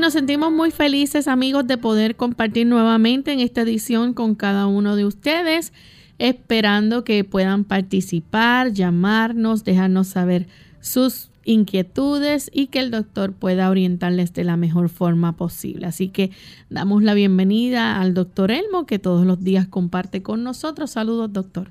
[0.05, 4.97] Nos sentimos muy felices amigos de poder compartir nuevamente en esta edición con cada uno
[4.97, 5.73] de ustedes,
[6.19, 10.47] esperando que puedan participar, llamarnos, dejarnos saber
[10.83, 15.87] sus inquietudes y que el doctor pueda orientarles de la mejor forma posible.
[15.87, 16.33] Así que
[16.69, 20.91] damos la bienvenida al doctor Elmo que todos los días comparte con nosotros.
[20.91, 21.71] Saludos doctor.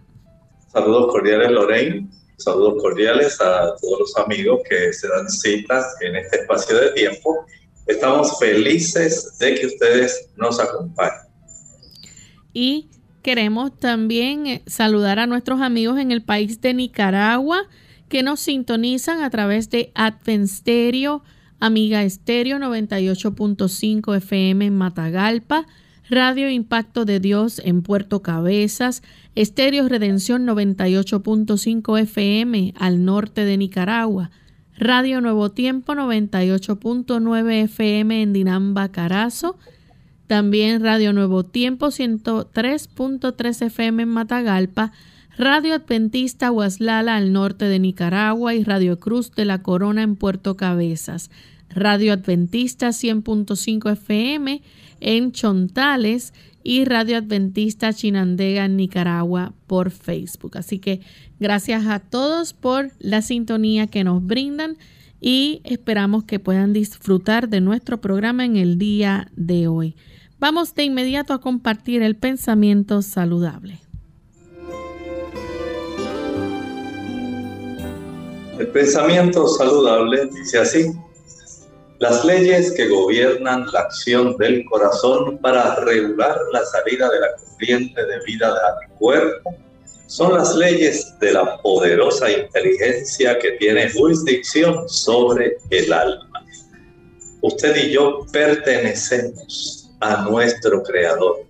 [0.72, 2.10] Saludos cordiales Lorraine.
[2.38, 7.46] Saludos cordiales a todos los amigos que se dan cita en este espacio de tiempo
[7.86, 11.24] Estamos felices de que ustedes nos acompañen.
[12.54, 12.90] Y
[13.22, 17.68] queremos también eh, saludar a nuestros amigos en el país de Nicaragua
[18.10, 21.24] que nos sintonizan a través de Advent Stereo,
[21.60, 25.66] Amiga Estéreo 98.5 FM en Matagalpa,
[26.10, 29.02] Radio Impacto de Dios en Puerto Cabezas,
[29.36, 34.30] Estéreo Redención 98.5 FM al norte de Nicaragua,
[34.78, 39.58] Radio Nuevo Tiempo 98.9 FM en Dinamba, Carazo.
[40.28, 44.92] También Radio Nuevo Tiempo 103.3 FM en Matagalpa.
[45.38, 50.58] Radio Adventista Huaslala al norte de Nicaragua y Radio Cruz de la Corona en Puerto
[50.58, 51.30] Cabezas.
[51.70, 54.62] Radio Adventista 100.5 FM
[55.02, 60.58] en Chontales y Radio Adventista Chinandega en Nicaragua por Facebook.
[60.58, 61.02] Así que
[61.44, 64.78] gracias a todos por la sintonía que nos brindan
[65.20, 69.98] y esperamos que puedan disfrutar de nuestro programa en el día de hoy.
[70.40, 73.82] Vamos de inmediato a compartir el pensamiento saludable.
[78.58, 80.94] El pensamiento saludable dice así
[82.00, 88.06] las leyes que gobiernan la acción del corazón para regular la salida de la corriente
[88.06, 89.58] de vida al cuerpo
[90.14, 96.46] son las leyes de la poderosa inteligencia que tiene jurisdicción sobre el alma.
[97.42, 101.44] Usted y yo pertenecemos a nuestro Creador.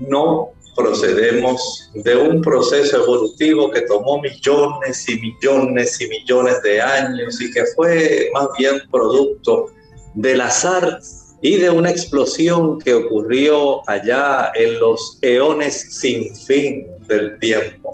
[0.00, 7.40] No procedemos de un proceso evolutivo que tomó millones y millones y millones de años
[7.40, 9.66] y que fue más bien producto
[10.14, 10.98] del azar
[11.42, 17.92] y de una explosión que ocurrió allá en los eones sin fin del tiempo.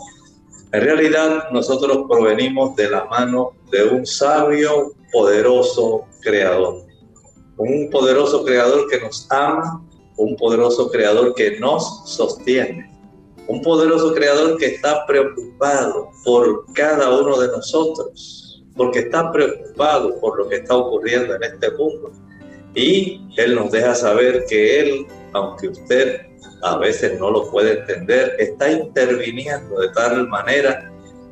[0.76, 6.84] En realidad nosotros provenimos de la mano de un sabio, poderoso creador.
[7.56, 9.82] Un poderoso creador que nos ama,
[10.18, 12.94] un poderoso creador que nos sostiene.
[13.48, 20.36] Un poderoso creador que está preocupado por cada uno de nosotros porque está preocupado por
[20.36, 22.12] lo que está ocurriendo en este mundo.
[22.74, 26.20] Y Él nos deja saber que Él, aunque usted
[26.62, 30.90] a veces no lo puede entender, está interviniendo de tal manera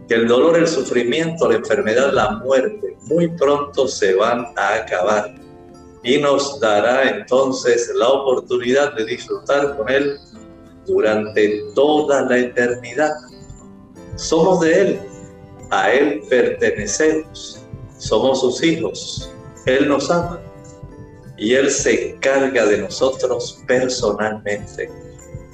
[0.08, 5.34] que el dolor, el sufrimiento, la enfermedad, la muerte, muy pronto se van a acabar.
[6.02, 10.18] Y nos dará entonces la oportunidad de disfrutar con Él
[10.86, 13.12] durante toda la eternidad.
[14.16, 15.00] Somos de Él,
[15.70, 17.62] a Él pertenecemos,
[17.96, 19.32] somos sus hijos,
[19.66, 20.40] Él nos ama.
[21.36, 25.03] y Él se encarga de nosotros personalmente.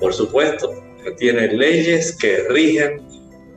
[0.00, 0.72] Por supuesto,
[1.18, 3.02] tiene leyes que rigen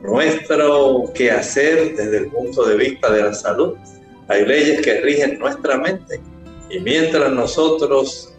[0.02, 3.74] nuestro quehacer desde el punto de vista de la salud.
[4.28, 6.20] Hay leyes que rigen nuestra mente.
[6.70, 8.34] Y mientras nosotros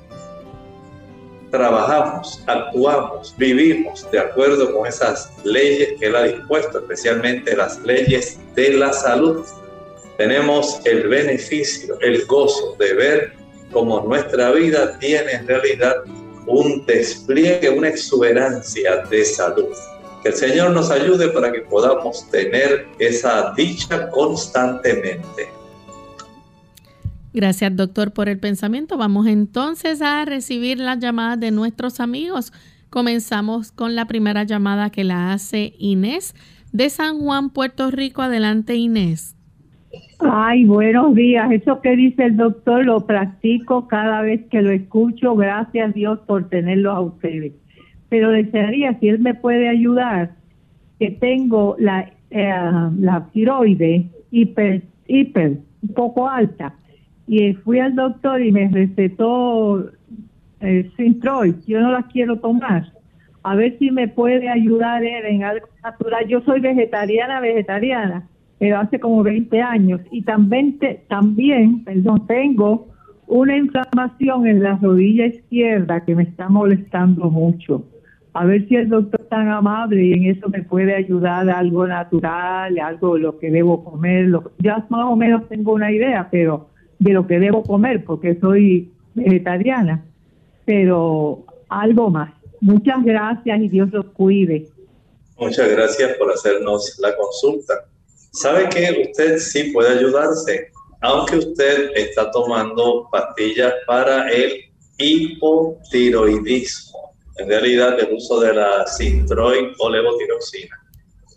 [1.49, 8.39] trabajamos, actuamos, vivimos de acuerdo con esas leyes que Él ha dispuesto, especialmente las leyes
[8.55, 9.45] de la salud,
[10.17, 13.33] tenemos el beneficio, el gozo de ver
[13.71, 15.95] cómo nuestra vida tiene en realidad
[16.47, 19.73] un despliegue, una exuberancia de salud.
[20.21, 25.49] Que el Señor nos ayude para que podamos tener esa dicha constantemente.
[27.33, 28.97] Gracias, doctor, por el pensamiento.
[28.97, 32.53] Vamos entonces a recibir las llamadas de nuestros amigos.
[32.89, 36.33] Comenzamos con la primera llamada que la hace Inés
[36.71, 38.21] de San Juan, Puerto Rico.
[38.21, 39.34] Adelante, Inés.
[40.19, 41.51] Ay, buenos días.
[41.51, 45.35] Eso que dice el doctor lo practico cada vez que lo escucho.
[45.35, 47.53] Gracias Dios por tenerlo a ustedes.
[48.09, 50.31] Pero desearía, si él me puede ayudar,
[50.99, 52.53] que tengo la, eh,
[52.99, 56.73] la tiroide hiper, hiper, un poco alta
[57.27, 59.89] y fui al doctor y me recetó
[60.61, 61.55] eh, Sintroid.
[61.67, 62.91] Yo no las quiero tomar.
[63.43, 66.27] A ver si me puede ayudar él en algo natural.
[66.27, 68.27] Yo soy vegetariana, vegetariana,
[68.59, 70.01] pero hace como 20 años.
[70.11, 72.87] Y también, también perdón, tengo
[73.27, 77.83] una inflamación en la rodilla izquierda que me está molestando mucho.
[78.33, 81.87] A ver si el doctor es tan amable y en eso me puede ayudar algo
[81.87, 84.29] natural, algo lo que debo comer.
[84.59, 86.67] ya más o menos tengo una idea, pero
[86.99, 90.03] de lo que debo comer porque soy vegetariana,
[90.65, 92.33] pero algo más.
[92.59, 94.67] Muchas gracias y Dios los cuide.
[95.37, 97.85] Muchas gracias por hacernos la consulta.
[98.35, 100.69] ¿Sabe que usted sí puede ayudarse?
[101.01, 104.65] Aunque usted está tomando pastillas para el
[104.97, 110.75] hipotiroidismo, en realidad el uso de la Sintroid o levotiroxina,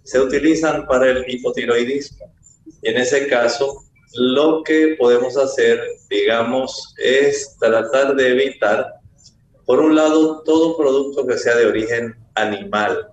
[0.03, 2.35] se utilizan para el hipotiroidismo.
[2.83, 3.85] En ese caso,
[4.15, 5.81] lo que podemos hacer,
[6.11, 8.95] digamos, es tratar de evitar,
[9.67, 13.07] por un lado, todo producto que sea de origen animal.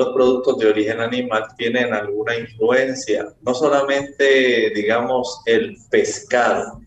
[0.00, 6.80] Los productos de origen animal tienen alguna influencia, no solamente, digamos, el pescado.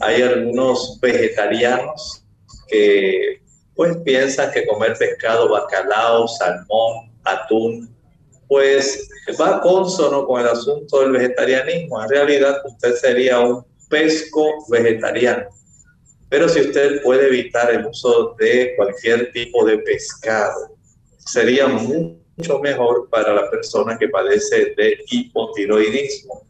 [0.00, 2.24] Hay algunos vegetarianos
[2.66, 3.42] que
[3.74, 7.94] pues piensan que comer pescado, bacalao, salmón, atún,
[8.48, 9.06] pues
[9.38, 12.02] va consono con el asunto del vegetarianismo.
[12.02, 15.44] En realidad usted sería un pesco vegetariano.
[16.30, 20.74] Pero si usted puede evitar el uso de cualquier tipo de pescado,
[21.18, 21.68] sería
[22.36, 26.46] mucho mejor para la persona que padece de hipotiroidismo.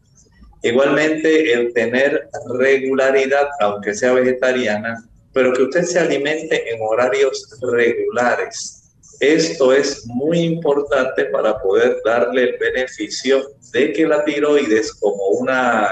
[0.63, 5.03] Igualmente, el tener regularidad, aunque sea vegetariana,
[5.33, 8.77] pero que usted se alimente en horarios regulares,
[9.19, 15.89] esto es muy importante para poder darle el beneficio de que la tiroides, como una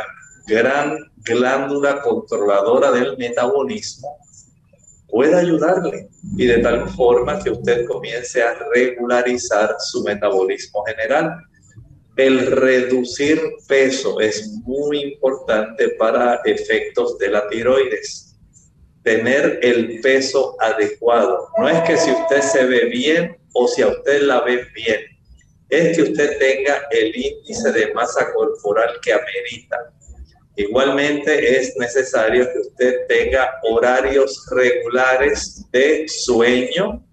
[0.48, 4.20] gran glándula controladora del metabolismo,
[5.16, 11.38] pueda ayudarle y de tal forma que usted comience a regularizar su metabolismo general.
[12.18, 18.36] El reducir peso es muy importante para efectos de la tiroides
[19.04, 21.48] tener el peso adecuado.
[21.60, 25.00] No es que si usted se ve bien o si a usted la ve bien,
[25.70, 29.94] es que usted tenga el índice de masa corporal que amerita.
[30.58, 37.06] Igualmente es necesario que usted tenga horarios regulares de sueño.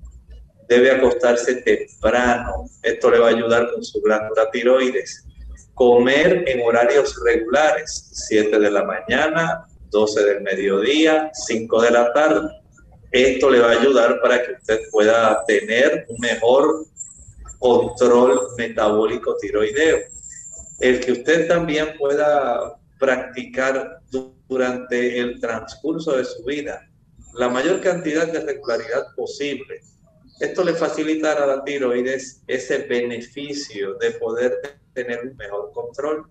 [0.69, 2.67] Debe acostarse temprano.
[2.83, 5.25] Esto le va a ayudar con su glándula tiroides.
[5.75, 12.49] Comer en horarios regulares, 7 de la mañana, 12 del mediodía, 5 de la tarde.
[13.11, 16.87] Esto le va a ayudar para que usted pueda tener un mejor
[17.59, 19.99] control metabólico tiroideo.
[20.79, 23.99] El que usted también pueda practicar
[24.49, 26.89] durante el transcurso de su vida
[27.35, 29.81] la mayor cantidad de regularidad posible.
[30.39, 34.53] Esto le facilitará a la tiroides ese beneficio de poder
[34.93, 36.31] tener un mejor control.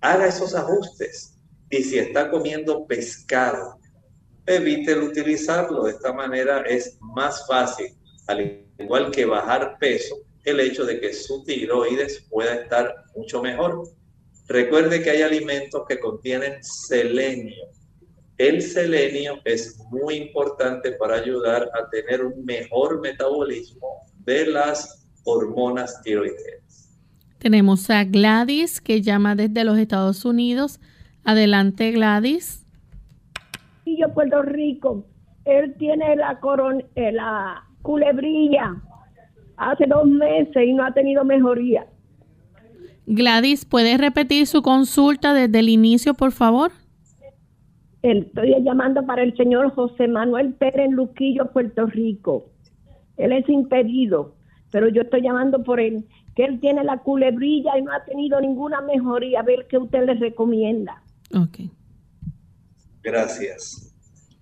[0.00, 1.36] Haga esos ajustes
[1.68, 3.78] y si está comiendo pescado,
[4.46, 5.84] evite el utilizarlo.
[5.84, 7.94] De esta manera es más fácil,
[8.28, 13.97] al igual que bajar peso, el hecho de que su tiroides pueda estar mucho mejor.
[14.48, 17.66] Recuerde que hay alimentos que contienen selenio.
[18.38, 26.00] El selenio es muy importante para ayudar a tener un mejor metabolismo de las hormonas
[26.02, 26.98] tiroideas.
[27.38, 30.80] Tenemos a Gladys que llama desde los Estados Unidos
[31.24, 32.64] Adelante, Gladys.
[33.84, 35.04] Luquillo, Puerto Rico.
[35.44, 38.76] Él tiene la, coron eh, la culebrilla
[39.58, 41.86] hace dos meses y no ha tenido mejoría.
[43.10, 46.72] Gladys, ¿puedes repetir su consulta desde el inicio, por favor?
[48.02, 52.50] Estoy llamando para el señor José Manuel Pérez Luquillo, Puerto Rico.
[53.16, 54.36] Él es impedido,
[54.70, 58.42] pero yo estoy llamando por él, que él tiene la culebrilla y no ha tenido
[58.42, 59.40] ninguna mejoría.
[59.40, 61.02] A ver qué usted le recomienda.
[61.34, 61.60] Ok.
[63.02, 63.94] Gracias.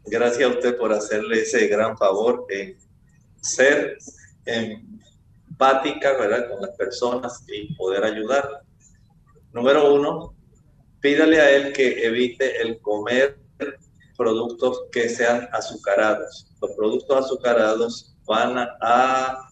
[0.07, 2.77] Gracias a usted por hacerle ese gran favor en
[3.41, 3.97] ser
[5.57, 6.51] empática, ¿verdad?
[6.51, 8.63] Con las personas y poder ayudar.
[9.53, 10.35] Número uno,
[11.01, 13.39] pídale a él que evite el comer
[14.19, 16.47] productos que sean azucarados.
[16.61, 19.43] Los productos azucarados van a,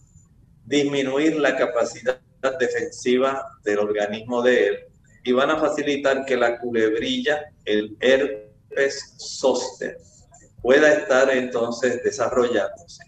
[0.67, 2.19] disminuir la capacidad
[2.59, 4.79] defensiva del organismo de él
[5.23, 9.99] y van a facilitar que la culebrilla, el herpes zóster,
[10.63, 13.03] pueda estar entonces desarrollándose.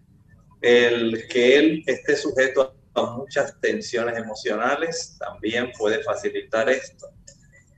[0.62, 7.08] El que él esté sujeto muchas tensiones emocionales también puede facilitar esto.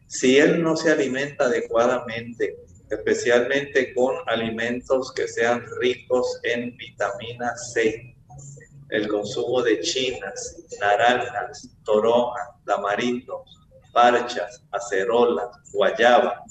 [0.07, 2.57] Si él no se alimenta adecuadamente
[2.89, 8.15] especialmente con alimentos que sean ricos en vitamina C.
[8.89, 13.43] El consumo de chinas, naranjas, toronja, tamarindo,
[13.93, 16.43] parchas, acerola, guayaba.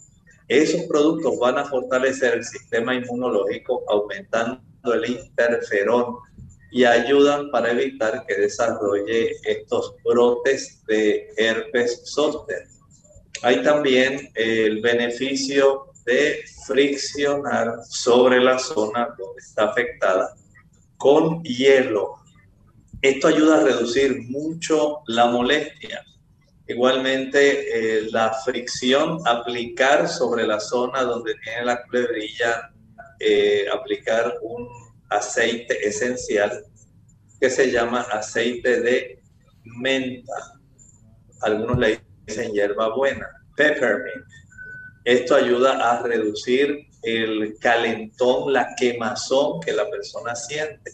[0.46, 6.16] Esos productos van a fortalecer el sistema inmunológico aumentando el interferón
[6.70, 12.66] y ayudan para evitar que desarrolle estos brotes de herpes zóster.
[13.42, 20.34] Hay también el beneficio de friccionar sobre la zona donde está afectada
[20.96, 22.16] con hielo.
[23.00, 26.04] Esto ayuda a reducir mucho la molestia.
[26.66, 32.70] Igualmente, eh, la fricción, aplicar sobre la zona donde tiene la culebrilla,
[33.20, 36.64] eh, aplicar un aceite esencial
[37.40, 39.22] que se llama aceite de
[39.64, 40.34] menta.
[41.42, 44.24] Algunos le dicen hierba buena, peppermint.
[45.04, 50.90] Esto ayuda a reducir el calentón, la quemazón que la persona siente.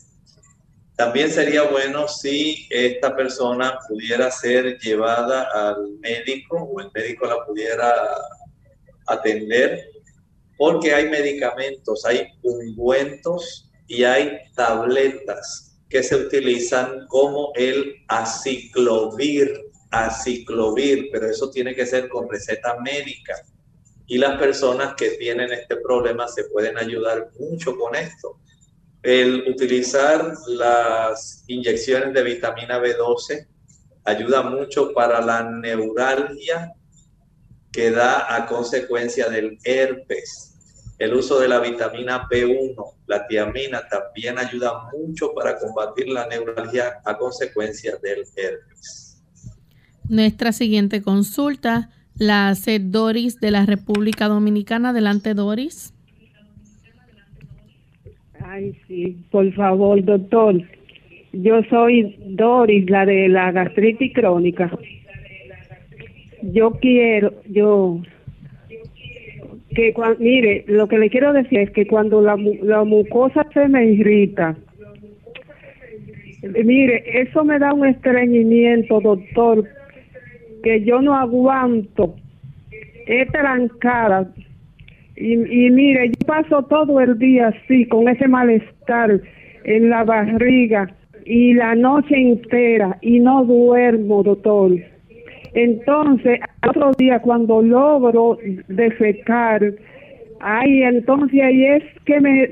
[0.97, 7.45] También sería bueno si esta persona pudiera ser llevada al médico o el médico la
[7.45, 7.93] pudiera
[9.07, 9.91] atender,
[10.57, 19.61] porque hay medicamentos, hay ungüentos y hay tabletas que se utilizan como el aciclovir,
[19.91, 23.35] aciclovir, pero eso tiene que ser con receta médica
[24.07, 28.39] y las personas que tienen este problema se pueden ayudar mucho con esto.
[29.03, 33.47] El utilizar las inyecciones de vitamina B12
[34.05, 36.73] ayuda mucho para la neuralgia
[37.73, 40.54] que da a consecuencia del herpes.
[40.99, 47.01] El uso de la vitamina B1, la tiamina, también ayuda mucho para combatir la neuralgia
[47.05, 49.23] a consecuencia del herpes.
[50.09, 54.91] Nuestra siguiente consulta la hace Doris de la República Dominicana.
[54.91, 55.93] Adelante, Doris.
[58.41, 60.63] Ay, sí, por favor, doctor.
[61.33, 64.71] Yo soy Doris, la de la gastritis crónica.
[66.43, 68.01] Yo quiero, yo,
[69.75, 73.69] que cuando, mire, lo que le quiero decir es que cuando la, la mucosa se
[73.69, 74.57] me irrita,
[76.65, 79.65] mire, eso me da un estreñimiento, doctor,
[80.63, 82.15] que yo no aguanto
[83.07, 84.31] es trancada.
[85.17, 89.21] Y, y mire, yo paso todo el día así, con ese malestar
[89.65, 90.93] en la barriga
[91.25, 94.73] y la noche entera y no duermo, doctor.
[95.55, 99.63] Entonces, otro día cuando logro defecar,
[100.41, 102.51] ay, entonces ahí es que me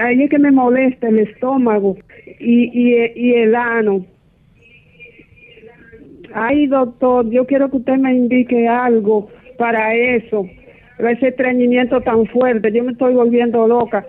[0.00, 1.98] ahí es que me molesta el estómago
[2.40, 2.70] y,
[3.14, 4.04] y, el ano.
[6.32, 9.28] Ay, doctor, yo quiero que usted me indique algo
[9.58, 10.46] para eso,
[10.98, 12.72] ese estreñimiento tan fuerte.
[12.72, 14.06] Yo me estoy volviendo loca.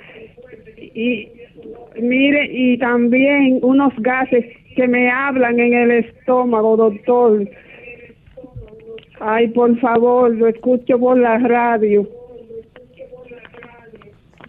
[0.77, 1.27] Y
[2.01, 7.47] mire, y también unos gases que me hablan en el estómago, doctor.
[9.19, 12.07] Ay, por favor, lo escucho por la radio.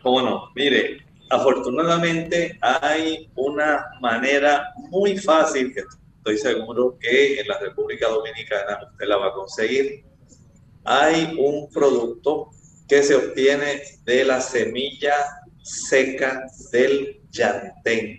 [0.03, 0.99] Bueno, mire,
[1.29, 5.83] afortunadamente hay una manera muy fácil que
[6.19, 10.05] estoy seguro que en la República Dominicana usted la va a conseguir.
[10.85, 12.51] Hay un producto
[12.89, 15.15] que se obtiene de la semilla
[15.63, 18.19] seca del llantén.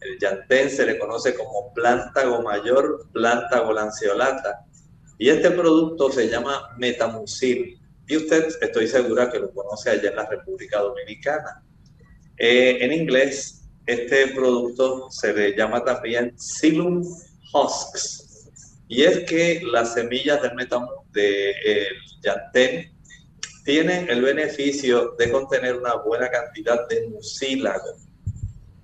[0.00, 4.64] El llantén se le conoce como plántago mayor, plántago lanceolata.
[5.18, 7.80] Y este producto se llama metamucil.
[8.08, 11.64] y usted estoy segura que lo conoce allá en la República Dominicana.
[12.38, 17.02] Eh, en inglés, este producto se le llama también Psyllium
[17.52, 18.50] husks,
[18.88, 22.90] y es que las semillas del metam de el
[23.64, 28.05] tienen el beneficio de contener una buena cantidad de mucílago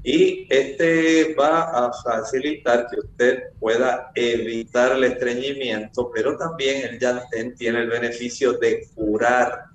[0.05, 7.55] y este va a facilitar que usted pueda evitar el estreñimiento, pero también el Yantén
[7.55, 9.67] tiene el beneficio de curar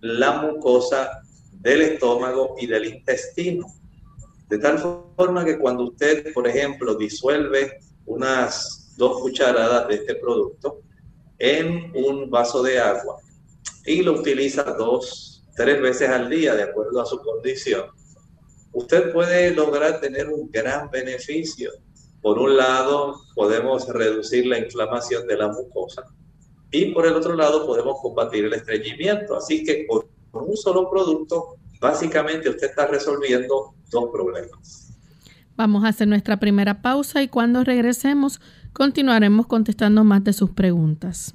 [0.00, 1.20] la mucosa
[1.52, 3.66] del estómago y del intestino.
[4.48, 10.80] De tal forma que cuando usted, por ejemplo, disuelve unas dos cucharadas de este producto
[11.38, 13.18] en un vaso de agua
[13.84, 17.84] y lo utiliza dos, tres veces al día de acuerdo a su condición,
[18.76, 21.70] usted puede lograr tener un gran beneficio.
[22.20, 26.02] Por un lado, podemos reducir la inflamación de la mucosa
[26.70, 29.34] y por el otro lado podemos combatir el estreñimiento.
[29.36, 34.92] Así que con un solo producto, básicamente usted está resolviendo dos problemas.
[35.56, 38.42] Vamos a hacer nuestra primera pausa y cuando regresemos
[38.74, 41.34] continuaremos contestando más de sus preguntas.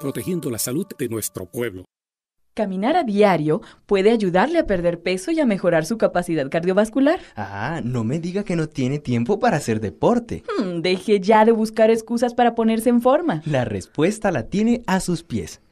[0.00, 1.84] protegiendo la salud de nuestro pueblo.
[2.54, 7.20] Caminar a diario puede ayudarle a perder peso y a mejorar su capacidad cardiovascular.
[7.36, 10.42] Ah, no me diga que no tiene tiempo para hacer deporte.
[10.58, 13.42] Hmm, deje ya de buscar excusas para ponerse en forma.
[13.44, 15.60] La respuesta la tiene a sus pies.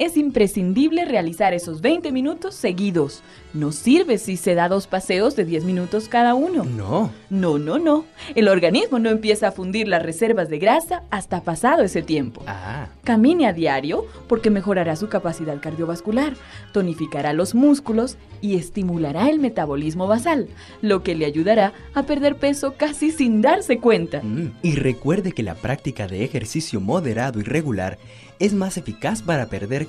[0.00, 3.22] es imprescindible realizar esos 20 minutos seguidos.
[3.52, 6.64] No sirve si se da dos paseos de 10 minutos cada uno.
[6.64, 7.10] No.
[7.28, 8.06] No, no, no.
[8.34, 12.42] El organismo no empieza a fundir las reservas de grasa hasta pasado ese tiempo.
[12.46, 12.88] Ah.
[13.04, 16.34] Camine a diario porque mejorará su capacidad cardiovascular,
[16.72, 20.48] tonificará los músculos y estimulará el metabolismo basal,
[20.80, 24.22] lo que le ayudará a perder peso casi sin darse cuenta.
[24.22, 24.52] Mm.
[24.62, 27.98] Y recuerde que la práctica de ejercicio moderado y regular
[28.40, 29.88] es más eficaz para perder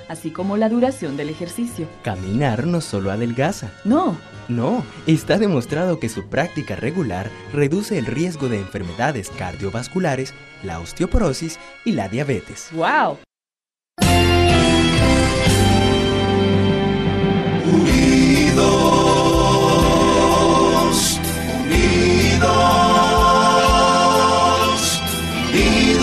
[0.11, 1.87] así como la duración del ejercicio.
[2.03, 3.71] Caminar no solo adelgaza.
[3.85, 4.17] No,
[4.49, 11.59] no, está demostrado que su práctica regular reduce el riesgo de enfermedades cardiovasculares, la osteoporosis
[11.85, 12.69] y la diabetes.
[12.73, 13.17] ¡Wow!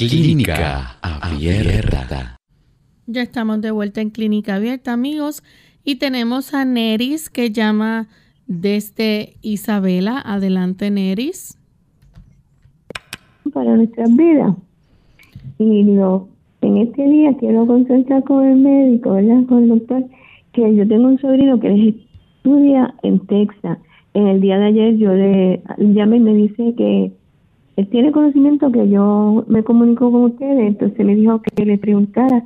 [0.00, 2.38] Clínica Abierta.
[3.06, 5.42] Ya estamos de vuelta en Clínica Abierta, amigos,
[5.84, 8.08] y tenemos a Neris que llama
[8.46, 10.18] desde Isabela.
[10.24, 11.58] Adelante, Neris.
[13.52, 14.56] Para nuestras vidas.
[15.58, 16.30] Y lo,
[16.62, 19.44] en este día quiero consultar con el médico, ¿verdad?
[19.50, 20.06] Con el doctor,
[20.54, 21.94] que yo tengo un sobrino que es
[22.36, 23.78] estudia en Texas.
[24.14, 27.19] En el día de ayer yo le llamé y me dice que
[27.76, 32.44] él tiene conocimiento que yo me comunico con ustedes, entonces me dijo que le preguntara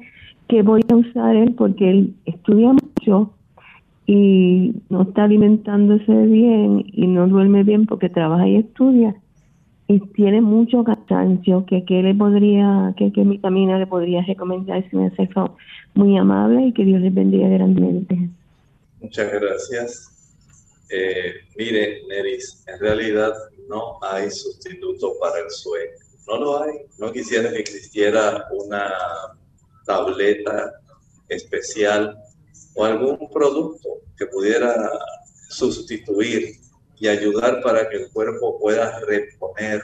[0.49, 3.33] qué voy a usar él porque él estudia mucho
[4.07, 9.15] y no está alimentándose bien y no duerme bien porque trabaja y estudia.
[9.87, 14.97] Y tiene mucho cansancio que qué le podría que qué vitamina le podría recomendar si
[14.97, 15.29] me hace
[15.95, 18.31] muy amable y que Dios les bendiga grandemente.
[19.01, 20.14] Muchas gracias
[20.89, 23.33] eh, mire Neris en realidad
[23.69, 25.93] no hay sustituto para el sueño
[26.27, 28.93] no lo hay no quisiera que existiera una
[29.87, 30.73] tableta
[31.29, 32.17] especial
[32.75, 34.91] o algún producto que pudiera
[35.49, 36.61] sustituir
[36.97, 39.83] y ayudar para que el cuerpo pueda reponer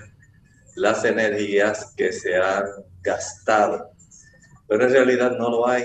[0.76, 2.64] las energías que se han
[3.02, 3.90] gastado.
[4.68, 5.84] Pero en realidad no lo hay.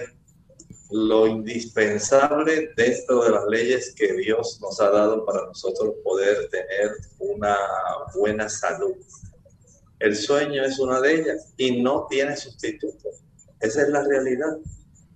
[0.91, 6.91] Lo indispensable dentro de las leyes que Dios nos ha dado para nosotros poder tener
[7.19, 7.57] una
[8.13, 8.95] buena salud.
[9.99, 13.09] El sueño es una de ellas y no tiene sustituto.
[13.59, 14.57] Esa es la realidad.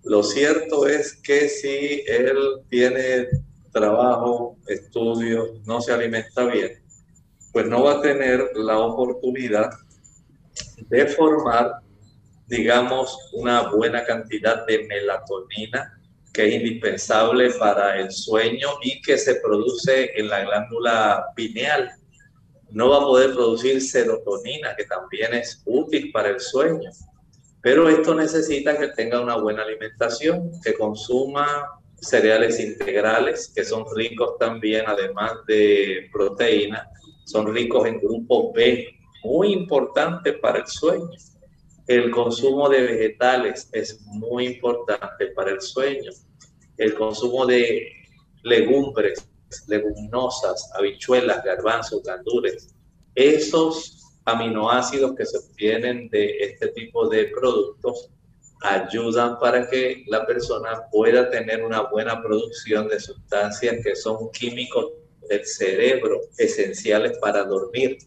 [0.04, 2.38] Lo cierto es que si él
[2.70, 3.28] tiene
[3.72, 6.82] trabajo, estudios, no se alimenta bien,
[7.52, 9.70] pues no va a tener la oportunidad
[10.88, 11.82] de formar,
[12.50, 15.96] digamos, una buena cantidad de melatonina
[16.34, 21.92] que es indispensable para el sueño y que se produce en la glándula pineal.
[22.72, 26.92] No va a poder producir serotonina, que también es útil para el sueño.
[27.62, 31.68] Pero esto necesita que tenga una buena alimentación, que consuma
[32.00, 36.90] cereales integrales, que son ricos también, además de proteína,
[37.26, 38.88] son ricos en grupo B,
[39.24, 41.10] muy importante para el sueño.
[41.90, 46.12] El consumo de vegetales es muy importante para el sueño.
[46.78, 47.92] El consumo de
[48.44, 49.28] legumbres,
[49.68, 52.76] leguminosas, habichuelas, garbanzos, gandules,
[53.16, 58.12] esos aminoácidos que se obtienen de este tipo de productos
[58.62, 64.92] ayudan para que la persona pueda tener una buena producción de sustancias que son químicos
[65.28, 67.98] del cerebro esenciales para dormir.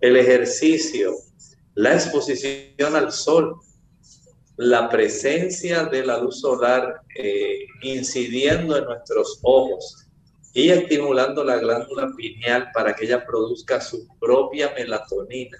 [0.00, 1.16] El ejercicio,
[1.78, 3.54] la exposición al sol,
[4.56, 10.08] la presencia de la luz solar eh, incidiendo en nuestros ojos
[10.52, 15.56] y estimulando la glándula pineal para que ella produzca su propia melatonina.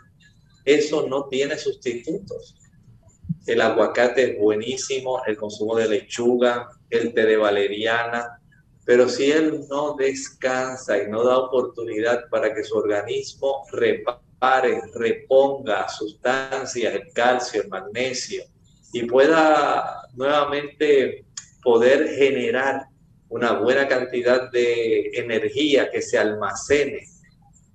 [0.65, 2.57] Eso no tiene sustitutos.
[3.47, 8.41] El aguacate es buenísimo, el consumo de lechuga, el té de valeriana,
[8.85, 14.28] pero si él no descansa y no da oportunidad para que su organismo repare,
[14.95, 18.45] reponga sustancias, el calcio, el magnesio,
[18.93, 21.25] y pueda nuevamente
[21.63, 22.87] poder generar
[23.29, 27.07] una buena cantidad de energía que se almacene,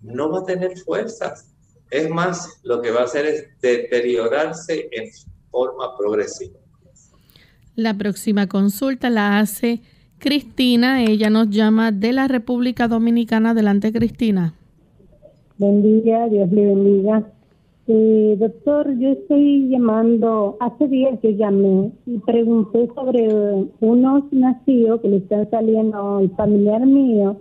[0.02, 1.50] no va a tener fuerzas.
[1.92, 5.10] Es más, lo que va a hacer es deteriorarse en
[5.52, 6.60] forma progresiva.
[7.76, 9.82] La próxima consulta la hace
[10.20, 11.04] Cristina.
[11.04, 13.52] Ella nos llama de la República Dominicana.
[13.52, 14.54] Adelante, Cristina.
[15.64, 17.24] Bendiga, Dios le bendiga.
[17.88, 23.30] Eh, doctor, yo estoy llamando, hace días que llamé y pregunté sobre
[23.80, 27.38] unos nacidos que le están saliendo al familiar mío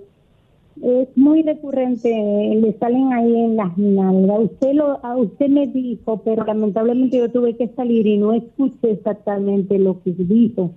[0.80, 4.40] es muy recurrente, le salen ahí en las nalgas.
[4.44, 8.92] Usted lo, a usted me dijo, pero lamentablemente yo tuve que salir y no escuché
[8.92, 10.70] exactamente lo que dijo.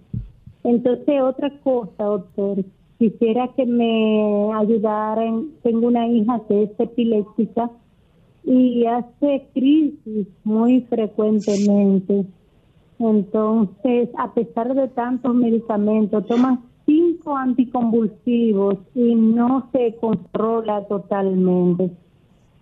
[0.63, 2.63] Entonces, otra cosa, doctor,
[2.97, 5.51] quisiera que me ayudaran.
[5.63, 7.69] Tengo una hija que es epiléptica
[8.43, 12.25] y hace crisis muy frecuentemente.
[12.99, 21.91] Entonces, a pesar de tantos medicamentos, toma cinco anticonvulsivos y no se controla totalmente.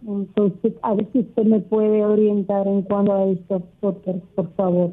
[0.07, 4.91] Entonces, a ver si usted me puede orientar en cuanto a esto, doctor, por favor.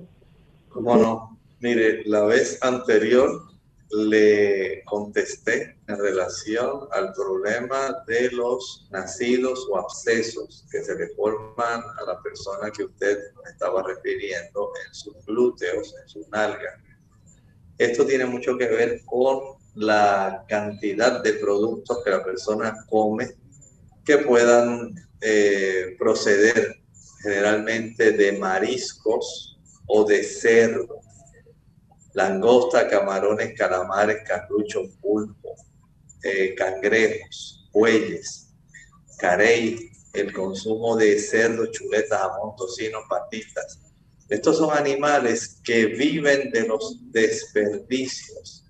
[0.69, 1.39] ¿Cómo no?
[1.61, 3.50] Mire, la vez anterior
[3.91, 11.83] le contesté en relación al problema de los nacidos o abscesos que se le forman
[11.99, 13.19] a la persona que usted
[13.51, 16.75] estaba refiriendo en sus glúteos, en sus nalgas
[17.81, 19.41] esto tiene mucho que ver con
[19.75, 23.37] la cantidad de productos que la persona come
[24.05, 26.77] que puedan eh, proceder
[27.23, 31.01] generalmente de mariscos o de cerdo,
[32.15, 35.55] langosta, camarones, calamares, carruchos, pulpo,
[36.23, 38.49] eh, cangrejos, bueyes,
[39.19, 43.79] carey, el consumo de cerdo, chuletas, jamón, tocino, patitas,
[44.31, 48.65] estos son animales que viven de los desperdicios,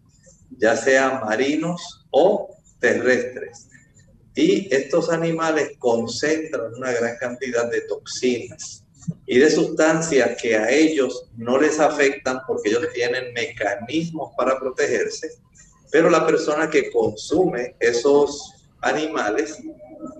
[0.56, 3.68] ya sean marinos o terrestres.
[4.34, 8.79] Y estos animales concentran una gran cantidad de toxinas
[9.26, 15.30] y de sustancias que a ellos no les afectan porque ellos tienen mecanismos para protegerse,
[15.90, 19.58] pero la persona que consume esos animales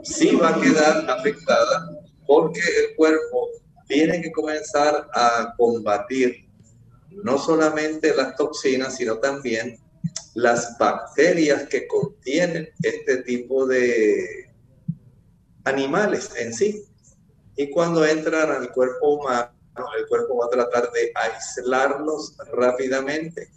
[0.03, 1.91] sí va a quedar afectada
[2.27, 3.49] porque el cuerpo
[3.89, 6.49] tiene que comenzar a combatir
[7.25, 9.79] no solamente las toxinas, sino también
[10.35, 14.51] las bacterias que contienen este tipo de
[15.65, 16.85] animales en sí.
[17.61, 19.51] Y cuando entran al cuerpo humano,
[19.99, 23.51] el cuerpo va a tratar de aislarlos rápidamente.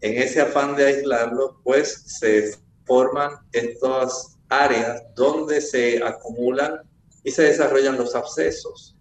[0.00, 6.82] En ese afán de aislarlos, pues se forman estas áreas donde se acumulan
[7.24, 8.96] y se desarrollan los abscesos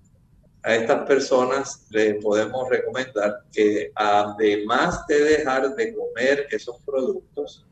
[0.63, 7.65] a estas personas le podemos recomendar que además de dejar de comer esos productos,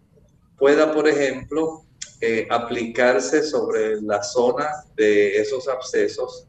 [0.58, 1.86] pueda, por ejemplo,
[2.22, 6.48] eh, aplicarse sobre la zona de esos abscesos,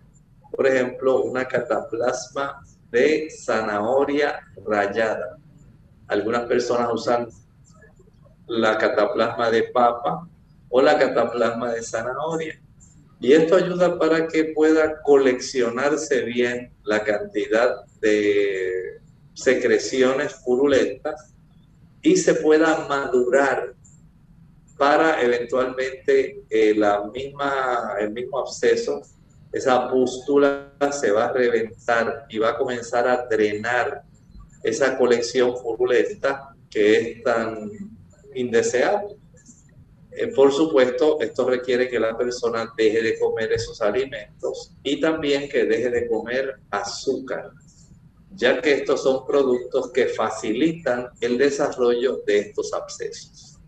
[0.50, 5.38] por ejemplo, una cataplasma de zanahoria rayada.
[6.08, 7.28] Algunas personas usan
[8.46, 10.28] la cataplasma de papa
[10.68, 12.60] o la cataplasma de zanahoria
[13.20, 18.98] y esto ayuda para que pueda coleccionarse bien la cantidad de
[19.34, 21.34] secreciones purulentas
[22.00, 23.74] y se pueda madurar
[24.78, 29.02] para eventualmente eh, la misma, el mismo absceso,
[29.52, 34.02] esa pústula se va a reventar y va a comenzar a drenar
[34.62, 37.70] esa colección purulenta que es tan
[38.34, 39.16] indeseable.
[40.12, 45.48] Eh, por supuesto, esto requiere que la persona deje de comer esos alimentos y también
[45.48, 47.50] que deje de comer azúcar,
[48.34, 53.58] ya que estos son productos que facilitan el desarrollo de estos abscesos.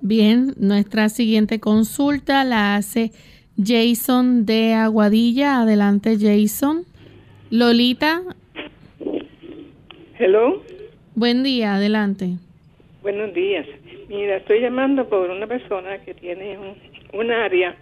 [0.00, 3.12] Bien, nuestra siguiente consulta la hace
[3.56, 5.62] Jason de Aguadilla.
[5.62, 6.84] Adelante, Jason.
[7.50, 8.22] Lolita.
[10.18, 10.62] Hello.
[11.14, 12.30] Buen día, adelante.
[13.02, 13.66] Buenos días.
[14.08, 16.58] Mira, estoy llamando por una persona que tiene
[17.12, 17.76] un, área,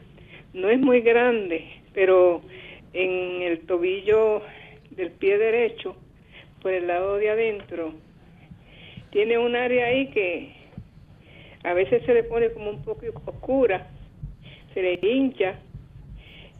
[0.52, 2.42] no es muy grande, pero
[2.92, 4.42] en el tobillo
[4.90, 5.96] del pie derecho,
[6.60, 7.92] por el lado de adentro,
[9.10, 10.52] tiene un área ahí que
[11.64, 13.90] a veces se le pone como un poco oscura,
[14.74, 15.54] se le hincha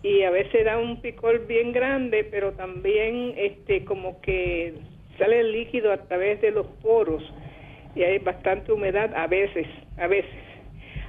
[0.03, 4.75] y a veces da un picor bien grande, pero también este como que
[5.18, 7.22] sale el líquido a través de los poros
[7.94, 9.66] y hay bastante humedad a veces,
[9.98, 10.31] a veces.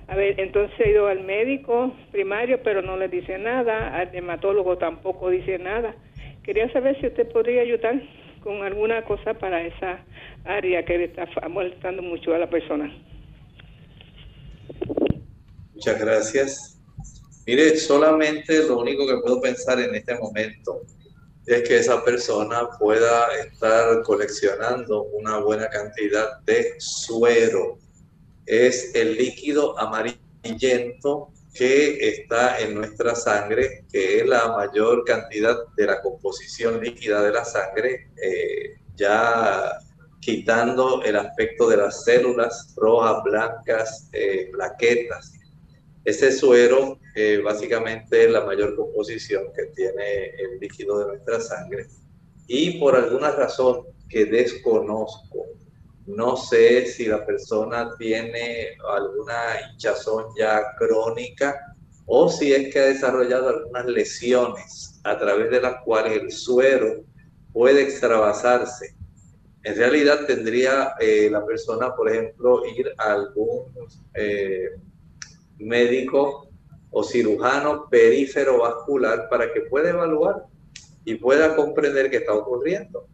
[0.07, 4.77] A ver, entonces he ido al médico primario, pero no le dice nada, al hematólogo
[4.77, 5.95] tampoco dice nada.
[6.43, 8.01] Quería saber si usted podría ayudar
[8.43, 9.99] con alguna cosa para esa
[10.43, 12.93] área que le está molestando mucho a la persona.
[15.73, 16.82] Muchas gracias.
[17.45, 20.81] Mire, solamente lo único que puedo pensar en este momento
[21.45, 27.77] es que esa persona pueda estar coleccionando una buena cantidad de suero.
[28.45, 35.85] Es el líquido amarillento que está en nuestra sangre, que es la mayor cantidad de
[35.85, 39.79] la composición líquida de la sangre, eh, ya
[40.21, 45.33] quitando el aspecto de las células rojas, blancas, eh, plaquetas.
[46.05, 51.87] Ese suero eh, básicamente la mayor composición que tiene el líquido de nuestra sangre.
[52.47, 55.45] Y por alguna razón que desconozco,
[56.05, 62.85] no sé si la persona tiene alguna hinchazón ya crónica o si es que ha
[62.85, 67.03] desarrollado algunas lesiones a través de las cuales el suero
[67.53, 68.95] puede extravasarse.
[69.63, 73.71] En realidad tendría eh, la persona, por ejemplo, ir a algún
[74.13, 74.71] eh,
[75.57, 76.42] médico
[76.93, 80.45] o cirujano perífero vascular para que pueda evaluar
[81.03, 83.07] y pueda comprender qué está ocurriendo.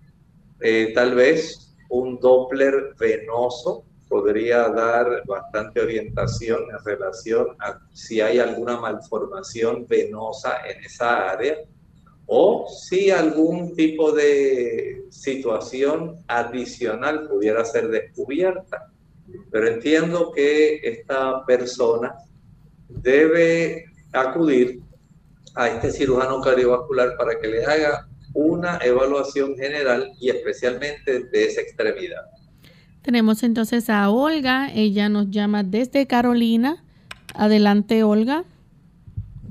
[0.59, 8.39] Eh, tal vez un Doppler venoso podría dar bastante orientación en relación a si hay
[8.39, 11.57] alguna malformación venosa en esa área
[12.25, 18.91] o si algún tipo de situación adicional pudiera ser descubierta.
[19.51, 22.15] Pero entiendo que esta persona
[22.89, 24.81] debe acudir
[25.55, 31.61] a este cirujano cardiovascular para que le haga una evaluación general y especialmente de esa
[31.61, 32.21] extremidad.
[33.01, 36.83] Tenemos entonces a Olga, ella nos llama desde Carolina.
[37.33, 38.43] Adelante, Olga.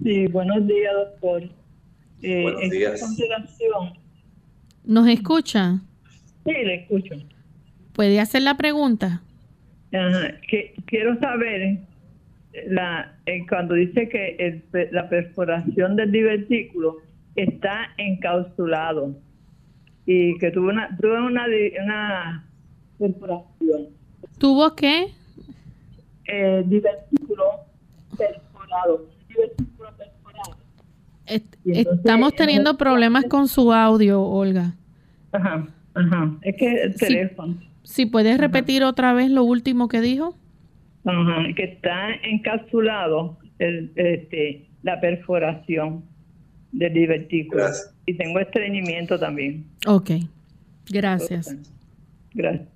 [0.02, 1.42] Sí, buenos días, doctor.
[2.22, 3.00] Eh, buenos días.
[4.84, 5.80] ¿Nos escucha?
[6.44, 7.14] Sí, le escucho.
[7.92, 9.22] ¿Puede hacer la pregunta?
[9.92, 10.34] Ajá.
[10.48, 11.80] Que, quiero saber
[12.68, 16.96] la, eh, cuando dice que el, la perforación del divertículo
[17.36, 19.14] está encapsulado
[20.06, 21.46] y que tuvo una, tuvo una,
[21.84, 22.44] una
[22.98, 23.88] perforación.
[24.38, 25.08] ¿Tuvo qué?
[26.26, 27.44] Eh, divertículo
[28.16, 29.06] perforado.
[29.28, 30.56] Divertículo perforado.
[31.64, 34.74] estamos teniendo problemas con su audio, Olga.
[35.32, 36.36] Ajá, ajá.
[36.42, 37.56] Es que el teléfono.
[37.82, 40.34] Si puedes repetir otra vez lo último que dijo.
[41.08, 46.04] Ajá, que está encapsulado el, este, la perforación
[46.72, 47.64] del divertículo.
[48.04, 49.64] Y tengo estreñimiento también.
[49.86, 50.10] Ok,
[50.90, 51.56] gracias.
[52.34, 52.68] Gracias.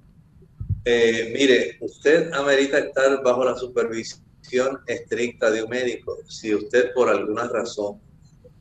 [0.86, 6.16] Eh, mire, usted amerita estar bajo la supervisión estricta de un médico.
[6.26, 8.00] Si usted por alguna razón,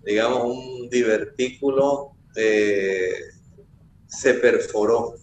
[0.06, 3.14] digamos, un divertículo eh,
[4.08, 5.16] se perforó,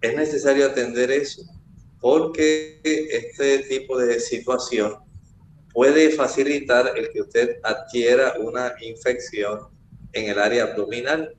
[0.00, 1.42] es necesario atender eso,
[2.04, 4.96] porque este tipo de situación
[5.72, 9.68] puede facilitar el que usted adquiera una infección
[10.12, 11.34] en el área abdominal.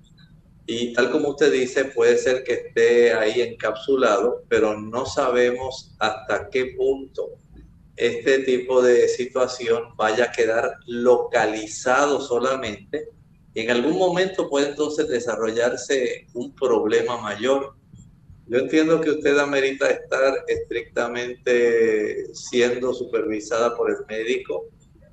[0.66, 6.50] Y tal como usted dice, puede ser que esté ahí encapsulado, pero no sabemos hasta
[6.50, 7.38] qué punto
[7.96, 13.10] este tipo de situación vaya a quedar localizado solamente.
[13.54, 17.76] Y en algún momento puede entonces desarrollarse un problema mayor
[18.48, 24.68] yo entiendo que usted amerita estar estrictamente siendo supervisada por el médico.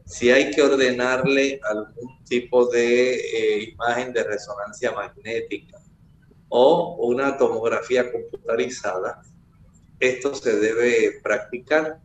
[0.04, 5.78] Si hay que ordenarle algún tipo de eh, imagen de resonancia magnética
[6.48, 9.22] o una tomografía computarizada,
[9.98, 12.00] esto se debe practicar,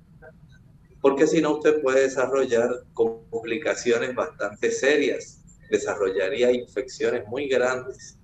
[1.01, 8.16] porque si no usted puede desarrollar complicaciones bastante serias, desarrollaría infecciones muy grandes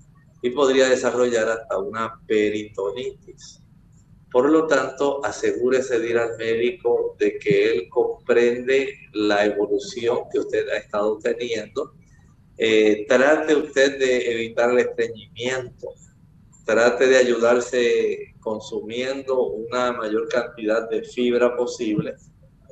[0.43, 3.62] y podría desarrollar hasta una peritonitis.
[4.29, 10.39] Por lo tanto, asegúrese de ir al médico de que él comprende la evolución que
[10.39, 11.93] usted ha estado teniendo.
[12.58, 15.93] Eh, trate usted de evitar el estreñimiento.
[16.65, 22.15] Trate de ayudarse consumiendo una mayor cantidad de fibra posible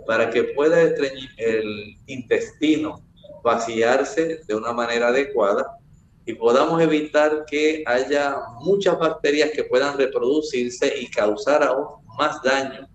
[0.05, 3.07] para que pueda el intestino
[3.43, 5.80] vaciarse de una manera adecuada
[6.25, 12.87] y podamos evitar que haya muchas bacterias que puedan reproducirse y causar aún más daño.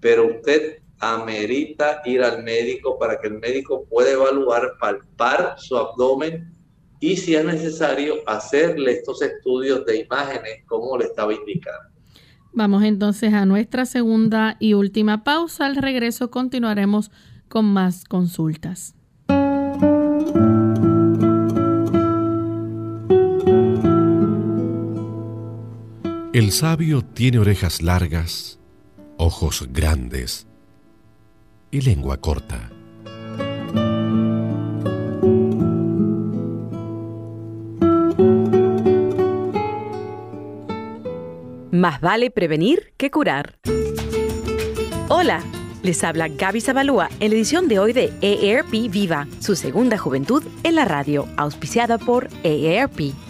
[0.00, 6.54] Pero usted amerita ir al médico para que el médico pueda evaluar, palpar su abdomen
[7.00, 11.90] y si es necesario hacerle estos estudios de imágenes como le estaba indicando.
[12.52, 15.66] Vamos entonces a nuestra segunda y última pausa.
[15.66, 17.10] Al regreso continuaremos
[17.48, 18.94] con más consultas.
[26.32, 28.60] El sabio tiene orejas largas,
[29.16, 30.46] ojos grandes
[31.72, 32.70] y lengua corta.
[41.72, 43.58] Más vale prevenir que curar.
[45.08, 45.42] Hola,
[45.82, 50.44] les habla Gaby Zabalúa en la edición de hoy de EARP Viva, su segunda juventud
[50.62, 53.29] en la radio, auspiciada por EARP.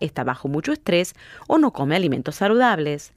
[0.00, 1.14] está bajo mucho estrés
[1.46, 3.12] o no come alimentos saludables.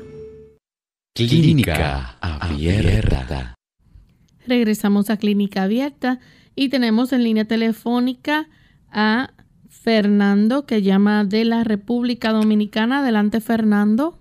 [1.14, 3.54] Clínica Abierta.
[4.46, 6.20] Regresamos a Clínica Abierta
[6.54, 8.46] y tenemos en línea telefónica
[8.90, 9.30] a
[9.82, 13.00] Fernando que llama de la República Dominicana.
[13.00, 14.14] Adelante, Fernando.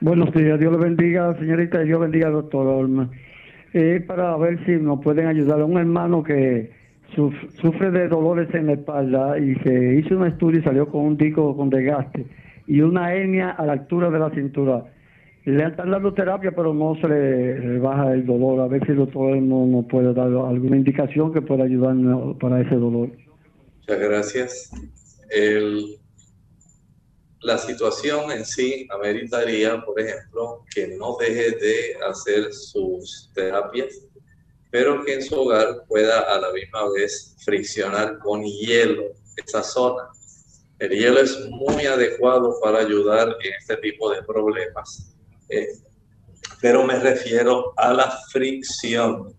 [0.00, 3.10] Buenos días, Dios le bendiga, señorita, y Dios bendiga, doctor Olma.
[3.72, 6.70] Eh, para ver si nos pueden ayudar a un hermano que
[7.14, 11.16] sufre de dolores en la espalda y se hizo un estudio y salió con un
[11.16, 12.26] disco con desgaste
[12.66, 14.84] y una hernia a la altura de la cintura.
[15.44, 18.60] Le están dando terapia, pero no se le baja el dolor.
[18.60, 22.60] A ver si el doctor no nos puede dar alguna indicación que pueda ayudarnos para
[22.60, 23.10] ese dolor.
[23.86, 24.70] Muchas gracias.
[27.40, 34.06] La situación en sí ameritaría, por ejemplo, que no deje de hacer sus terapias,
[34.70, 40.08] pero que en su hogar pueda a la misma vez friccionar con hielo esa zona.
[40.78, 45.14] El hielo es muy adecuado para ayudar en este tipo de problemas
[45.50, 45.68] eh,
[46.60, 49.36] pero me refiero a la fricción.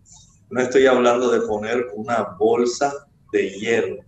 [0.51, 4.04] No estoy hablando de poner una bolsa de hielo,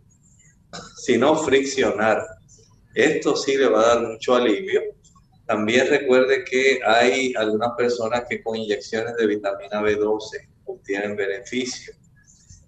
[1.08, 2.22] sino friccionar.
[2.94, 4.82] Esto sí le va a dar mucho alivio.
[5.46, 11.94] También recuerde que hay algunas personas que con inyecciones de vitamina B12 obtienen beneficio.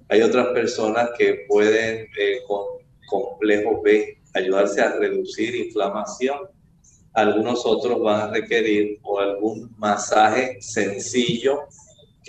[0.08, 2.64] Hay otras personas que pueden eh, con
[3.08, 6.38] complejo B ayudarse a reducir inflamación
[7.14, 11.64] algunos otros van a requerir o algún masaje sencillo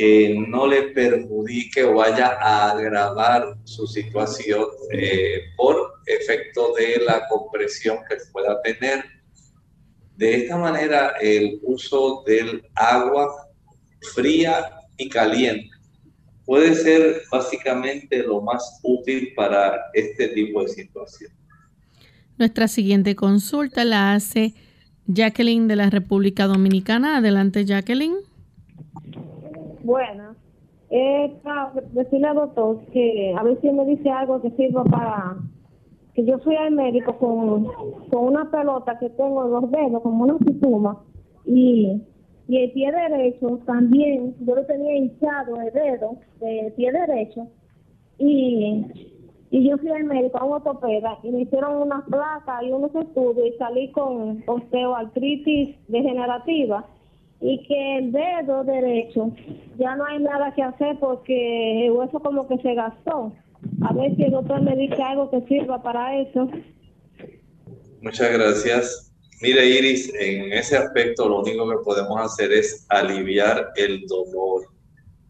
[0.00, 7.28] que no le perjudique o vaya a agravar su situación eh, por efecto de la
[7.28, 9.04] compresión que pueda tener.
[10.16, 13.50] De esta manera, el uso del agua
[14.14, 15.68] fría y caliente
[16.46, 21.30] puede ser básicamente lo más útil para este tipo de situación.
[22.38, 24.54] Nuestra siguiente consulta la hace
[25.08, 27.18] Jacqueline de la República Dominicana.
[27.18, 28.29] Adelante, Jacqueline.
[29.82, 30.34] Bueno,
[30.90, 35.36] eh, para decirle al doctor que a ver si me dice algo que sirva para
[36.14, 37.64] que yo fui al médico con,
[38.10, 40.98] con una pelota que tengo en los dedos, como una suma,
[41.44, 42.02] y,
[42.48, 47.46] y el pie derecho también, yo lo tenía hinchado el dedo de pie derecho,
[48.18, 48.84] y
[49.50, 52.94] y yo fui al médico a un ortopeda y me hicieron unas placas y unos
[52.94, 56.86] estudios y salí con osteoartritis degenerativa
[57.40, 59.32] y que el dedo derecho
[59.78, 63.32] ya no hay nada que hacer porque el hueso como que se gastó.
[63.82, 66.50] A ver si el doctor me dice algo que sirva para eso.
[68.02, 69.12] Muchas gracias.
[69.42, 74.66] Mire Iris, en ese aspecto lo único que podemos hacer es aliviar el dolor.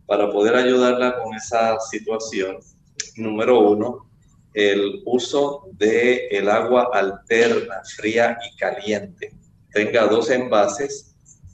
[0.06, 2.58] Para poder ayudarla con esa situación,
[3.16, 4.10] número uno,
[4.54, 9.32] el uso de el agua alterna, fría y caliente.
[9.72, 11.09] Tenga dos envases,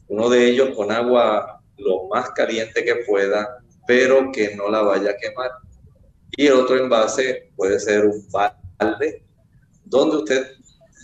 [0.09, 5.11] uno de ellos con agua lo más caliente que pueda, pero que no la vaya
[5.11, 5.51] a quemar.
[6.37, 9.25] Y el otro envase puede ser un balde
[9.85, 10.47] donde usted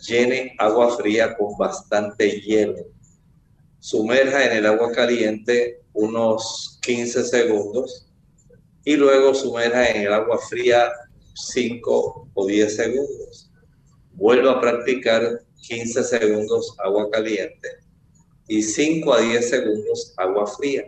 [0.06, 2.86] llene agua fría con bastante hielo.
[3.78, 8.08] Sumerja en el agua caliente unos 15 segundos
[8.84, 10.90] y luego sumerja en el agua fría
[11.34, 13.50] 5 o 10 segundos.
[14.12, 17.81] Vuelvo a practicar 15 segundos agua caliente
[18.52, 20.84] y 5 a 10 segundos agua fría.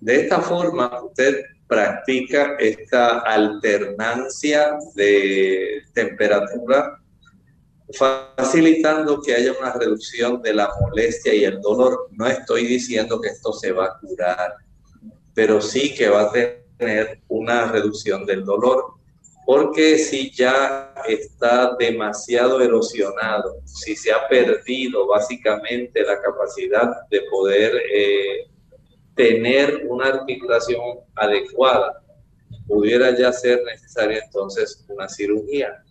[0.00, 7.00] De esta forma, usted practica esta alternancia de temperatura,
[7.90, 12.10] facilitando que haya una reducción de la molestia y el dolor.
[12.10, 14.56] No estoy diciendo que esto se va a curar,
[15.32, 18.96] pero sí que va a tener una reducción del dolor
[19.46, 27.72] porque si ya está demasiado erosionado, si se ha perdido básicamente la capacidad de poder
[27.92, 28.48] eh,
[29.14, 32.02] tener una articulación adecuada,
[32.66, 35.82] pudiera ya ser necesaria entonces una cirugía.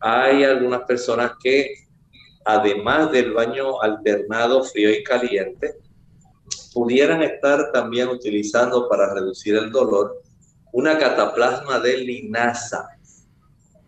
[0.00, 1.74] Hay algunas personas que,
[2.44, 5.74] además del baño alternado frío y caliente,
[6.72, 10.22] pudieran estar también utilizando para reducir el dolor
[10.72, 12.88] una cataplasma de linaza.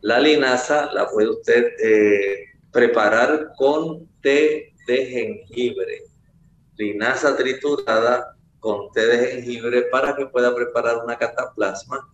[0.02, 6.02] La linaza la puede usted eh, preparar con té de jengibre.
[6.76, 12.06] Linaza triturada con té de jengibre para que pueda preparar una cataplasma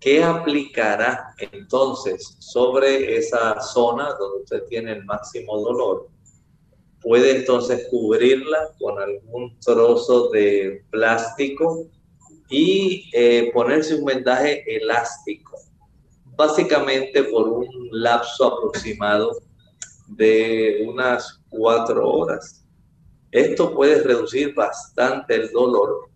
[0.00, 6.08] que aplicará entonces sobre esa zona donde usted tiene el máximo dolor.
[7.02, 11.88] Puede entonces cubrirla con algún trozo de plástico
[12.48, 15.58] y eh, ponerse un vendaje elástico,
[16.36, 19.38] básicamente por un lapso aproximado
[20.08, 22.64] de unas cuatro horas.
[23.32, 26.08] Esto puede reducir bastante el dolor.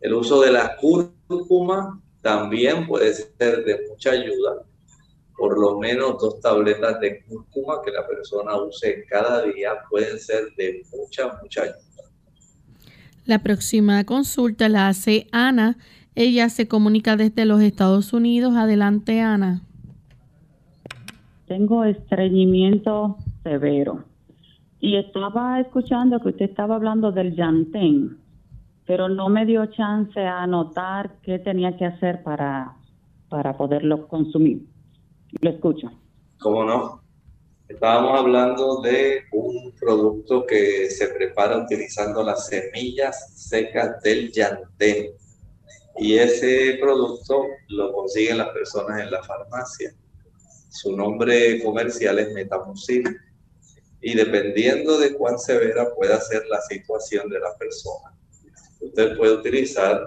[0.00, 4.62] El uso de la cúrcuma también puede ser de mucha ayuda.
[5.36, 10.46] Por lo menos dos tabletas de cúrcuma que la persona use cada día pueden ser
[10.56, 12.05] de mucha, mucha ayuda.
[13.26, 15.76] La próxima consulta la hace Ana.
[16.14, 18.54] Ella se comunica desde los Estados Unidos.
[18.54, 19.62] Adelante, Ana.
[21.46, 24.04] Tengo estreñimiento severo.
[24.78, 28.18] Y estaba escuchando que usted estaba hablando del Yantén,
[28.86, 32.76] pero no me dio chance a anotar qué tenía que hacer para,
[33.28, 34.64] para poderlo consumir.
[35.40, 35.90] Lo escucho.
[36.38, 37.05] ¿Cómo no?
[37.68, 45.12] Estábamos hablando de un producto que se prepara utilizando las semillas secas del yantén.
[45.98, 49.92] Y ese producto lo consiguen las personas en la farmacia.
[50.70, 53.04] Su nombre comercial es Metamucil.
[54.00, 58.16] Y dependiendo de cuán severa pueda ser la situación de la persona,
[58.80, 60.06] usted puede utilizar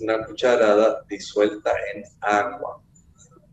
[0.00, 2.82] una cucharada disuelta en agua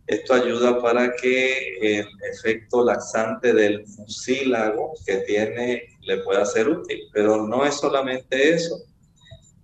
[0.07, 7.03] esto ayuda para que el efecto laxante del mucílago que tiene le pueda ser útil,
[7.13, 8.83] pero no es solamente eso.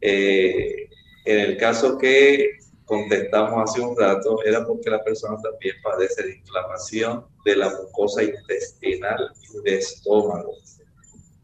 [0.02, 0.88] Eh,
[1.26, 6.38] en el caso que contestamos hace un rato, era porque la persona también padece de
[6.38, 10.56] inflamación de la mucosa intestinal y de estómago.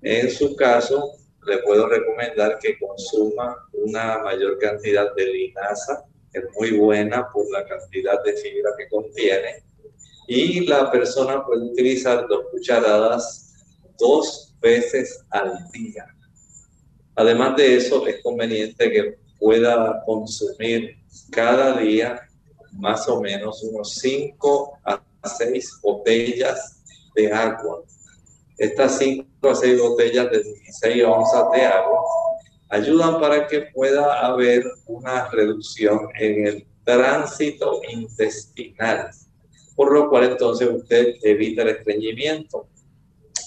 [0.01, 1.11] En su caso,
[1.45, 6.05] le puedo recomendar que consuma una mayor cantidad de linaza,
[6.35, 9.63] es muy buena por la cantidad de fibra que contiene.
[10.27, 13.53] Y la persona puede utilizar dos cucharadas
[13.97, 16.05] dos veces al día.
[17.15, 20.97] Además de eso, es conveniente que pueda consumir
[21.31, 22.21] cada día
[22.73, 26.83] más o menos unos 5 a 6 botellas
[27.15, 27.83] de agua.
[28.57, 32.01] Estas 5 a 6 botellas de 16 onzas de agua
[32.69, 39.09] ayudan para que pueda haber una reducción en el tránsito intestinal,
[39.75, 42.67] por lo cual entonces usted evita el estreñimiento.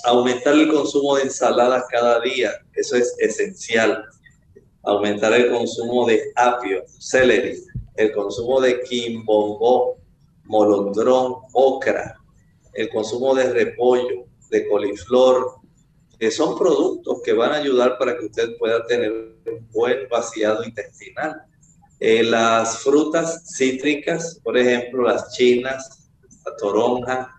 [0.04, 4.04] Aumentar el consumo de ensaladas cada día, eso es esencial.
[4.82, 7.62] Aumentar el consumo de apio, celery,
[7.96, 9.96] el consumo de quimbombo,
[10.44, 12.16] molondrón, ocra,
[12.74, 15.56] el consumo de repollo, de coliflor,
[16.18, 20.64] que son productos que van a ayudar para que usted pueda tener un buen vaciado
[20.64, 21.42] intestinal.
[22.00, 26.10] Eh, las frutas cítricas, por ejemplo, las chinas,
[26.44, 27.34] la toronja,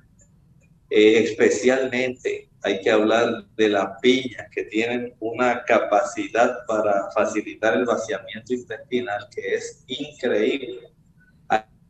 [0.89, 7.85] eh, especialmente hay que hablar de las piñas que tienen una capacidad para facilitar el
[7.85, 10.91] vaciamiento intestinal que es increíble.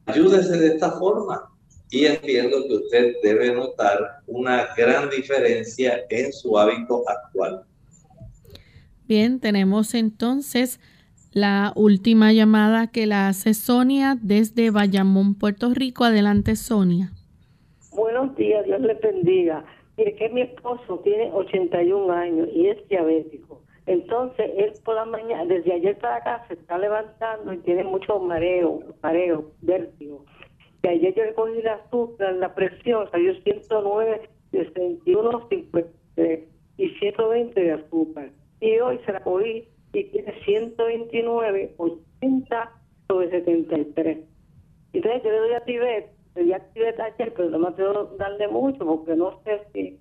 [0.05, 1.49] Ayúdese de esta forma
[1.91, 7.63] y entiendo que usted debe notar una gran diferencia en su hábito actual.
[9.07, 10.79] Bien, tenemos entonces
[11.31, 16.03] la última llamada que la hace Sonia desde Bayamón, Puerto Rico.
[16.03, 17.11] Adelante, Sonia.
[17.91, 19.65] Buenos días, Dios le bendiga.
[19.97, 23.63] Mire que mi esposo tiene 81 años y es diabético.
[23.87, 28.19] Entonces, él por la mañana, desde ayer para acá, se está levantando y tiene mucho
[28.19, 30.23] mareo, mareo, vértigo
[30.81, 36.39] que ayer yo cogí la azúcar, la presión, salió 109, 61, 53
[36.77, 38.31] y 120 de azúcar.
[38.61, 42.71] Y hoy se la cogí y tiene 129, 80
[43.07, 44.17] sobre 73.
[44.93, 48.15] Entonces yo le doy a Tibet, le di a Tibet ayer, pero no me puedo
[48.17, 49.99] darle mucho porque no sé si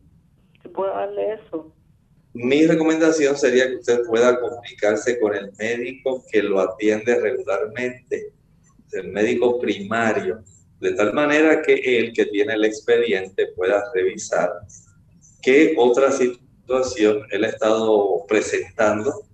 [0.63, 1.73] se puede darle eso.
[2.35, 8.33] Mi recomendación sería que usted pueda comunicarse con el médico que lo atiende regularmente,
[8.93, 10.43] el médico primario,
[10.81, 14.51] de tal manera que el que tiene el expediente pueda revisar
[15.43, 19.25] qué otra situación él ha estado presentando.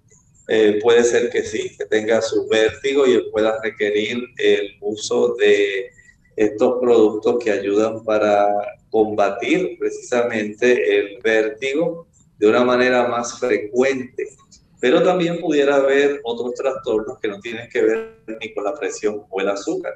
[0.48, 5.34] Eh, puede ser que sí, que tenga su vértigo y él pueda requerir el uso
[5.36, 5.90] de
[6.36, 8.48] estos productos que ayudan para
[8.90, 12.06] combatir precisamente el vértigo
[12.38, 14.28] de una manera más frecuente.
[14.80, 19.22] Pero también pudiera haber otros trastornos que no tienen que ver ni con la presión
[19.30, 19.94] o el azúcar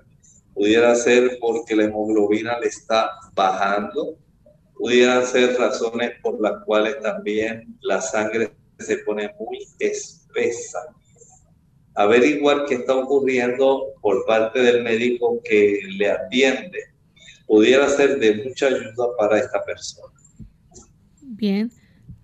[0.59, 4.19] pudiera ser porque la hemoglobina le está bajando,
[4.75, 10.81] pudieran ser razones por las cuales también la sangre se pone muy espesa.
[11.95, 16.79] Averiguar qué está ocurriendo por parte del médico que le atiende
[17.47, 20.13] pudiera ser de mucha ayuda para esta persona.
[21.23, 21.73] Bien,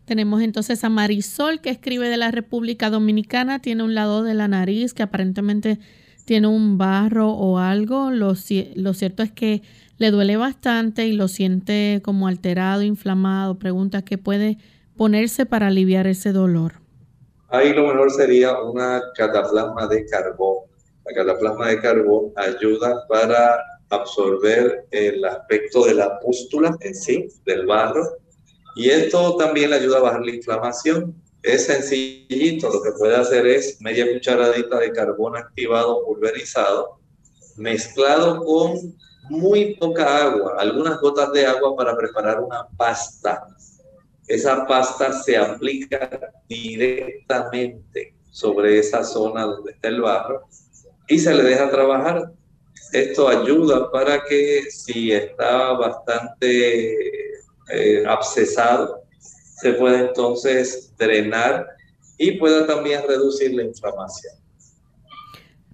[0.05, 4.49] tenemos entonces a Marisol que escribe de la República Dominicana, tiene un lado de la
[4.49, 5.79] nariz que aparentemente
[6.25, 9.63] tiene un barro o algo, lo, cierto es que
[9.99, 13.59] le duele bastante y lo siente como alterado, inflamado.
[13.59, 14.59] Pregunta qué puede
[14.97, 16.75] ponerse para aliviar ese dolor.
[17.49, 20.65] Ahí lo mejor sería una cataplasma de carbón.
[21.05, 27.67] La cataplasma de carbón ayuda para absorber el aspecto de la pústula en sí, del
[27.67, 28.17] barro,
[28.77, 31.15] y esto también le ayuda a bajar la inflamación
[31.45, 36.99] es sencillito, lo que puede hacer es media cucharadita de carbón activado pulverizado,
[37.57, 38.97] mezclado con
[39.29, 43.47] muy poca agua, algunas gotas de agua para preparar una pasta.
[44.27, 50.49] Esa pasta se aplica directamente sobre esa zona donde está el barro
[51.07, 52.33] y se le deja trabajar.
[52.91, 56.95] Esto ayuda para que si está bastante
[57.69, 59.04] eh, abscesado,
[59.61, 61.67] se pueda entonces drenar
[62.19, 64.35] y pueda también reducir la inflamación.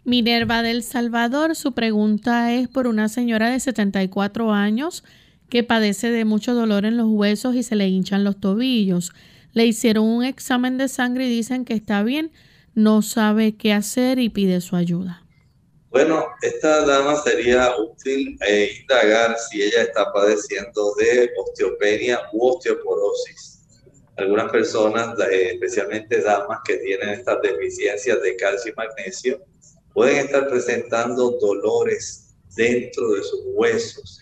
[0.05, 5.05] Minerva del Salvador, su pregunta es por una señora de 74 años
[5.51, 9.12] que padece de mucho dolor en los huesos y se le hinchan los tobillos.
[9.53, 12.33] Le hicieron un examen de sangre y dicen que está bien,
[12.74, 15.24] no sabe qué hacer y pide su ayuda.
[15.91, 23.49] Bueno, esta dama sería útil eh, indagar si ella está padeciendo de osteopenia u osteoporosis.
[24.20, 29.42] Algunas personas, eh, especialmente damas que tienen estas deficiencias de calcio y magnesio,
[29.94, 34.20] pueden estar presentando dolores dentro de sus huesos.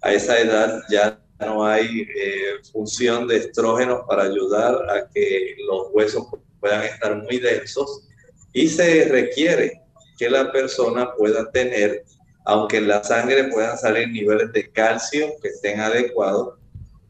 [0.00, 5.88] A esa edad ya no hay eh, función de estrógenos para ayudar a que los
[5.92, 6.26] huesos
[6.58, 8.08] puedan estar muy densos
[8.54, 9.82] y se requiere
[10.16, 12.02] que la persona pueda tener,
[12.46, 16.54] aunque en la sangre puedan salir niveles de calcio que estén adecuados,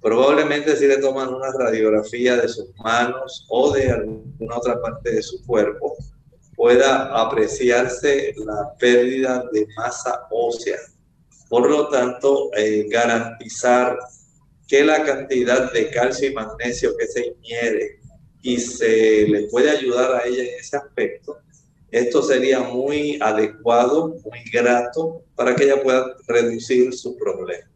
[0.04, 5.22] probablemente si le toman una radiografía de sus manos o de alguna otra parte de
[5.22, 5.96] su cuerpo,
[6.54, 10.76] pueda apreciarse la pérdida de masa ósea.
[11.48, 13.98] Por lo tanto, eh, garantizar
[14.68, 18.00] que la cantidad de calcio y magnesio que se ingiere
[18.42, 21.38] y se le puede ayudar a ella en ese aspecto,
[21.90, 27.73] esto sería muy adecuado, muy grato para que ella pueda reducir su problema.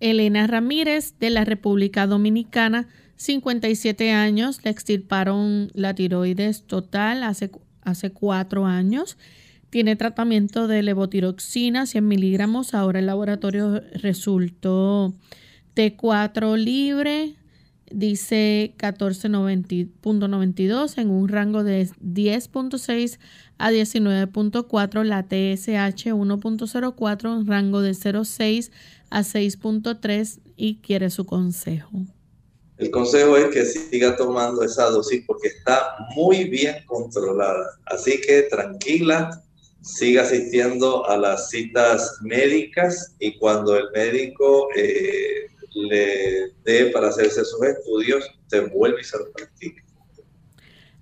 [0.00, 7.50] Elena Ramírez de la República Dominicana 57 años, le extirparon la tiroides total hace,
[7.82, 9.16] hace cuatro años.
[9.70, 12.74] Tiene tratamiento de levotiroxina, 100 miligramos.
[12.74, 15.14] Ahora el laboratorio resultó
[15.74, 17.36] T4 libre,
[17.90, 23.18] dice 14.92 en un rango de 10.6
[23.58, 28.70] a 19.4, la TSH 1.04 en rango de 0.6
[29.10, 31.90] a 6.3 y quiere su consejo.
[32.78, 37.78] El consejo es que siga tomando esa dosis porque está muy bien controlada.
[37.86, 39.42] Así que tranquila,
[39.80, 47.44] siga asistiendo a las citas médicas y cuando el médico eh, le dé para hacerse
[47.44, 49.85] sus estudios, se vuelve y se lo practica.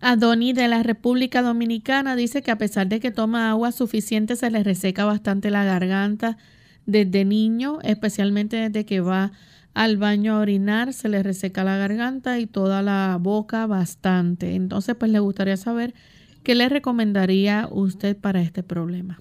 [0.07, 4.51] Adoni de la República Dominicana dice que a pesar de que toma agua suficiente, se
[4.51, 6.37] le reseca bastante la garganta
[6.85, 9.33] desde niño, especialmente desde que va
[9.73, 14.55] al baño a orinar, se le reseca la garganta y toda la boca bastante.
[14.55, 15.95] Entonces, pues le gustaría saber
[16.43, 19.19] qué le recomendaría usted para este problema.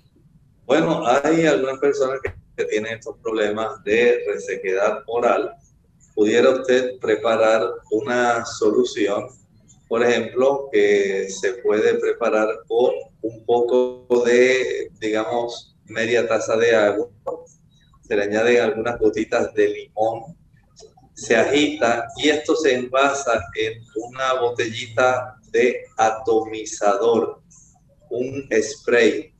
[0.65, 2.33] Bueno, hay algunas personas que,
[2.65, 5.53] tienen estos problemas de resequedad oral.
[6.13, 9.27] Pudiera usted preparar una solución,
[9.93, 17.09] por ejemplo, que se puede preparar con un poco de, digamos, media taza de agua.
[18.01, 20.35] Se le añaden algunas gotitas de limón
[21.13, 27.43] se agita y esto se envasa en una botellita de atomizador,
[28.09, 29.31] un spray.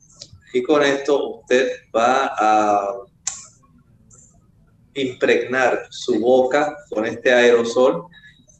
[0.52, 2.94] Y con esto usted va a
[4.94, 8.06] impregnar su boca con este aerosol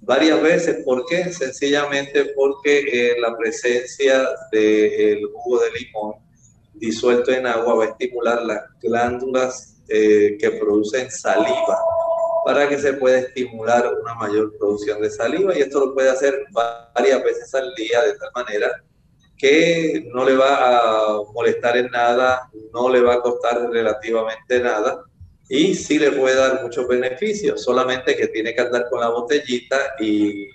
[0.05, 0.85] varias veces.
[0.85, 1.33] ¿Por qué?
[1.33, 6.15] Sencillamente porque eh, la presencia del jugo de limón
[6.75, 11.79] disuelto en agua va a estimular las glándulas eh, que producen saliva
[12.45, 16.45] para que se pueda estimular una mayor producción de saliva y esto lo puede hacer
[16.95, 18.83] varias veces al día de tal manera
[19.39, 25.05] que no le va a molestar en nada, no le va a costar relativamente nada
[25.49, 29.79] y sí le puede dar muchos beneficios, solamente que tiene que andar con la botellita
[30.01, 30.51] y eh,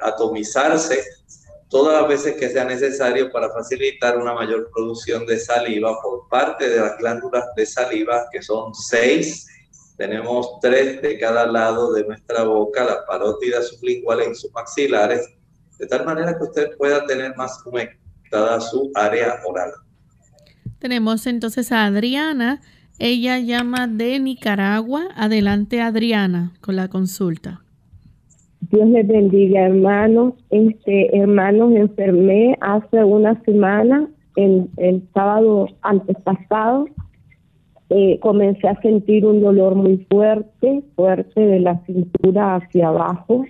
[0.00, 1.02] atomizarse
[1.68, 6.68] todas las veces que sea necesario para facilitar una mayor producción de saliva por parte
[6.68, 9.46] de las glándulas de saliva, que son seis
[10.00, 15.28] tenemos tres de cada lado de nuestra boca, las parótidas sublinguales y sus maxilares,
[15.78, 19.70] de tal manera que usted pueda tener más conectada su área oral.
[20.78, 22.62] Tenemos entonces a Adriana.
[23.02, 25.04] Ella llama de Nicaragua.
[25.16, 27.62] Adelante, Adriana, con la consulta.
[28.70, 30.34] Dios les bendiga, hermanos.
[30.50, 36.88] Este, hermanos, enfermé hace una semana, el, el sábado antes pasado,
[37.88, 43.46] eh, comencé a sentir un dolor muy fuerte, fuerte de la cintura hacia abajo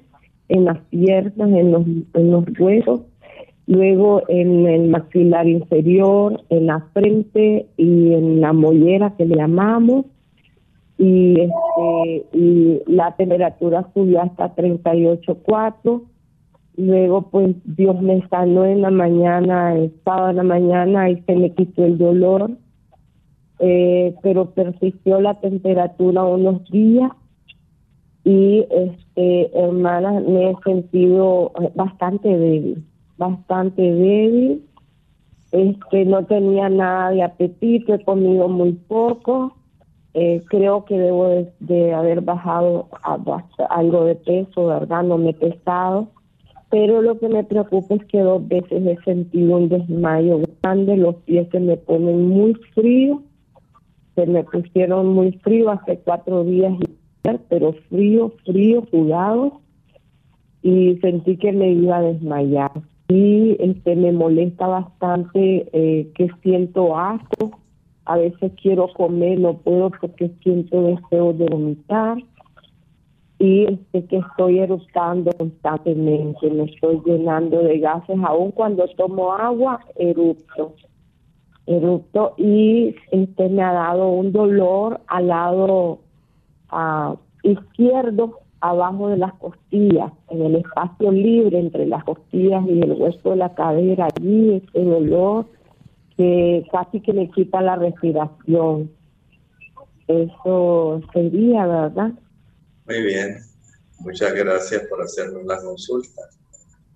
[0.49, 1.85] en las piernas, en los,
[2.15, 3.01] en los huesos,
[3.71, 10.07] luego en el maxilar inferior, en la frente y en la mollera que le llamamos.
[10.99, 16.03] Y, este, y la temperatura subió hasta 38.4.
[16.79, 21.37] Luego, pues Dios me sanó en la mañana, el sábado en la mañana y se
[21.37, 22.51] me quitó el dolor.
[23.61, 27.13] Eh, pero persistió la temperatura unos días
[28.25, 32.85] y este hermana me he sentido bastante débil
[33.21, 34.67] bastante débil.
[35.53, 39.55] Este no tenía nada de apetito he comido muy poco.
[40.15, 42.89] Eh, creo que debo de, haber bajado
[43.69, 46.09] algo de peso verdad no me he pesado.
[46.71, 51.17] Pero lo que me preocupa es que dos veces he sentido un desmayo grande los
[51.27, 53.21] pies se me ponen muy fríos
[54.15, 56.75] se me pusieron muy frío hace cuatro días,
[57.49, 59.61] pero frío, frío, jugado,
[60.63, 62.73] y sentí que me iba a desmayar.
[63.11, 67.59] Y este me molesta bastante eh, que siento asco,
[68.05, 72.19] a veces quiero comer, no puedo porque siento deseo de vomitar.
[73.41, 79.81] Y este, que estoy eructando constantemente, me estoy llenando de gases, aun cuando tomo agua,
[79.97, 80.75] erupto
[81.67, 82.35] erupto.
[82.37, 86.01] Y este me ha dado un dolor al lado
[86.73, 92.93] uh, izquierdo abajo de las costillas, en el espacio libre entre las costillas y el
[92.93, 95.47] hueso de la cadera, allí ese dolor
[96.17, 98.91] que casi que me quita la respiración.
[100.07, 102.13] Eso sería, ¿verdad?
[102.87, 103.39] Muy bien.
[104.01, 106.23] Muchas gracias por hacernos la consulta.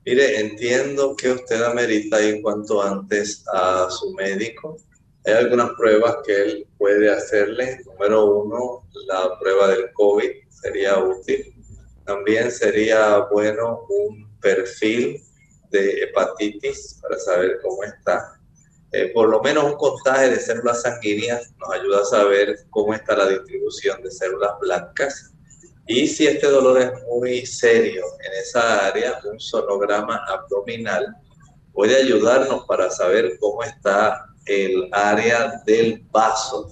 [0.04, 4.76] Mire, entiendo que usted amerita ir cuanto antes a su médico.
[5.24, 7.78] Hay algunas pruebas que él puede hacerle.
[7.86, 11.53] Número uno, la prueba del COVID sería útil.
[12.04, 15.22] También sería bueno un perfil
[15.70, 18.38] de hepatitis para saber cómo está.
[18.92, 23.16] Eh, por lo menos un contagio de células sanguíneas nos ayuda a saber cómo está
[23.16, 25.34] la distribución de células blancas
[25.86, 31.14] y si este dolor es muy serio en esa área, un sonograma abdominal
[31.74, 36.70] puede ayudarnos para saber cómo está el área del vaso.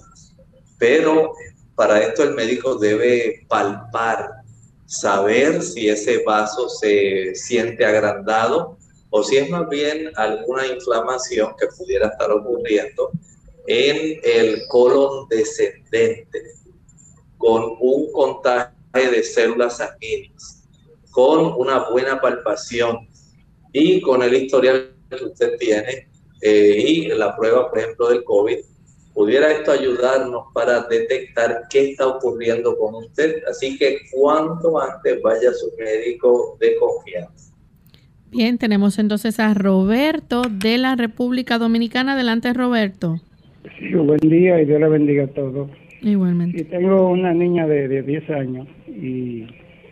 [0.79, 1.33] Pero
[1.75, 4.31] para esto el médico debe palpar,
[4.85, 8.77] saber si ese vaso se siente agrandado
[9.09, 13.11] o si es más bien alguna inflamación que pudiera estar ocurriendo
[13.67, 16.41] en el colon descendente
[17.37, 20.63] con un contagio de células sanguíneas,
[21.11, 23.07] con una buena palpación
[23.71, 26.09] y con el historial que usted tiene
[26.41, 28.57] eh, y la prueba, por ejemplo, del COVID,
[29.13, 33.43] pudiera esto ayudarnos para detectar qué está ocurriendo con usted.
[33.49, 37.53] Así que cuanto antes vaya a su médico de confianza.
[38.31, 42.13] Bien, tenemos entonces a Roberto de la República Dominicana.
[42.13, 43.17] Adelante, Roberto.
[43.77, 45.69] Sí, buen día y Dios le bendiga a todos.
[46.01, 46.61] Igualmente.
[46.61, 49.45] Y tengo una niña de, de 10 años y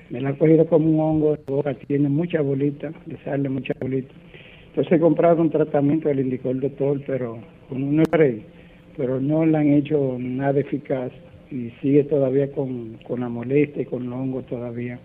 [0.09, 3.73] me la ha cogido como un hongo de boca, tiene mucha bolita, le sale mucha
[3.79, 4.13] bolita.
[4.67, 8.43] Entonces he comprado un tratamiento, le indicó el doctor, pero con un spray,
[9.01, 11.11] pero no le han hecho nada eficaz
[11.49, 14.99] y sigue todavía con, con la molestia y con el hongo todavía.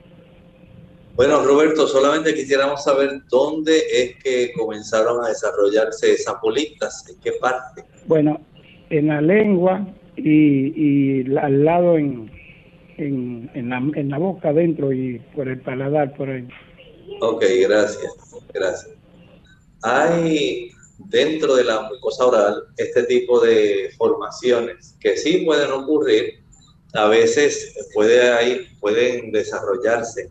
[1.14, 7.32] Bueno, Roberto, solamente quisiéramos saber dónde es que comenzaron a desarrollarse esas bolitas, en qué
[7.40, 7.84] parte.
[8.06, 8.38] Bueno,
[8.90, 12.30] en la lengua, y, y al lado en,
[12.98, 16.46] en, en, la, en la boca adentro y por el paladar por ahí.
[17.22, 18.12] Ok, gracias,
[18.52, 18.94] gracias.
[19.82, 26.42] Hay dentro de la mucosa oral este tipo de formaciones que sí pueden ocurrir,
[26.94, 30.30] a veces puede ahí, pueden desarrollarse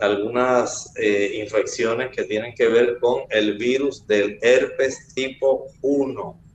[0.00, 6.48] algunas eh, infecciones que tienen que ver con el virus del herpes tipo 1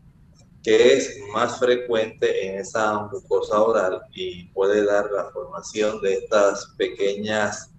[0.64, 6.74] que es más frecuente en esa mucosa oral y puede dar la formación de estas
[6.78, 7.70] pequeñas,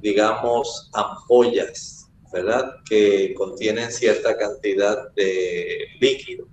[0.00, 2.03] digamos, ampollas,
[2.34, 2.76] ¿verdad?
[2.88, 6.46] Que contienen cierta cantidad de líquido.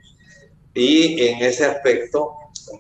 [0.74, 2.30] Y en ese aspecto,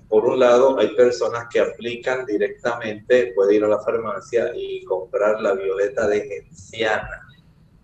[0.07, 5.41] por un lado, hay personas que aplican directamente, puede ir a la farmacia y comprar
[5.41, 7.27] la violeta de genciana.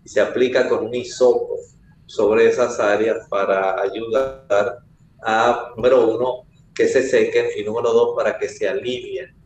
[0.04, 1.58] Y se aplica con un hisopo
[2.06, 4.78] sobre esas áreas para ayudar
[5.20, 9.36] a, número uno, que se sequen y número dos, para que se alivien.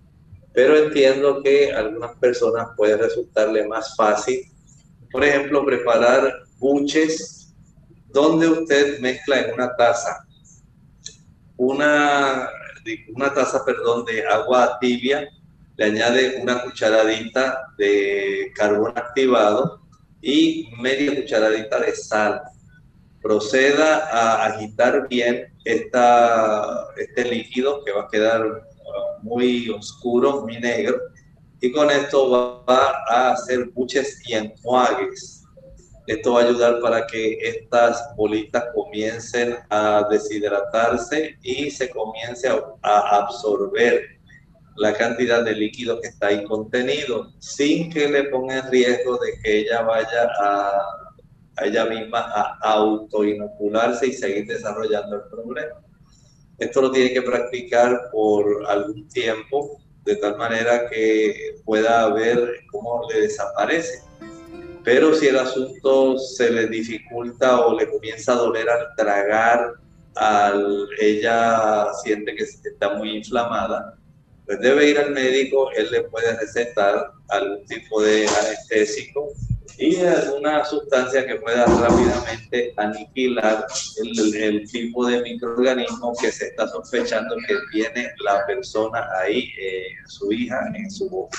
[0.53, 4.45] Pero entiendo que a algunas personas puede resultarle más fácil,
[5.13, 7.55] por ejemplo, preparar buches
[8.09, 10.27] donde usted mezcla en una taza
[11.63, 12.49] una,
[13.15, 15.29] una taza, perdón, de agua tibia,
[15.77, 19.81] le añade una cucharadita de carbón activado
[20.21, 22.43] y media cucharadita de sal.
[23.23, 28.43] Proceda a agitar bien esta, este líquido que va a quedar
[29.23, 30.99] muy oscuro, muy negro,
[31.63, 35.45] y con esto va a hacer buches y enjuagues.
[36.09, 42.49] Esto va a ayudar para que estas bolitas comiencen a deshidratarse y se comience
[42.83, 44.03] a absorber
[44.75, 49.39] la cantidad de líquido que está ahí contenido, sin que le ponga en riesgo de
[49.41, 50.73] que ella vaya a,
[51.63, 55.81] ella misma a autoinocularse y seguir desarrollando el problema.
[56.59, 62.39] Esto lo tiene que practicar por algún tiempo, de tal manera que pueda ver
[62.71, 64.03] cómo le desaparece.
[64.85, 69.75] Pero si el asunto se le dificulta o le comienza a doler al tragar,
[70.17, 73.97] al, ella siente que está muy inflamada,
[74.45, 79.29] pues debe ir al médico, él le puede recetar algún tipo de anestésico
[79.83, 83.67] y alguna sustancia que pueda rápidamente aniquilar
[84.35, 90.31] el, tipo de microorganismo que se está sospechando que tiene la persona ahí, eh, su
[90.33, 91.37] hija, en su boca.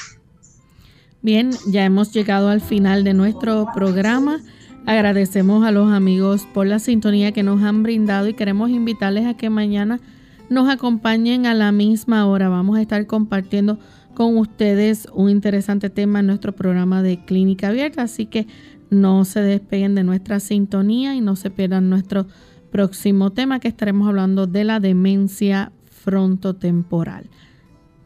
[1.22, 4.42] Bien, ya hemos llegado al final de nuestro programa.
[4.86, 9.38] Agradecemos a los amigos por la sintonía que nos han brindado y queremos invitarles a
[9.38, 10.02] que mañana
[10.50, 12.50] nos acompañen a la misma hora.
[12.50, 13.80] Vamos a estar compartiendo
[14.14, 18.48] con ustedes un interesante tema en nuestro programa de Clínica Abierta, así que
[18.90, 22.28] no se despeguen de nuestra sintonía y no se pierdan nuestro
[22.72, 27.30] próximo tema que estaremos hablando de la demencia frontotemporal.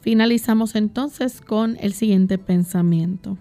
[0.01, 3.37] Finalizamos entonces con el siguiente pensamiento.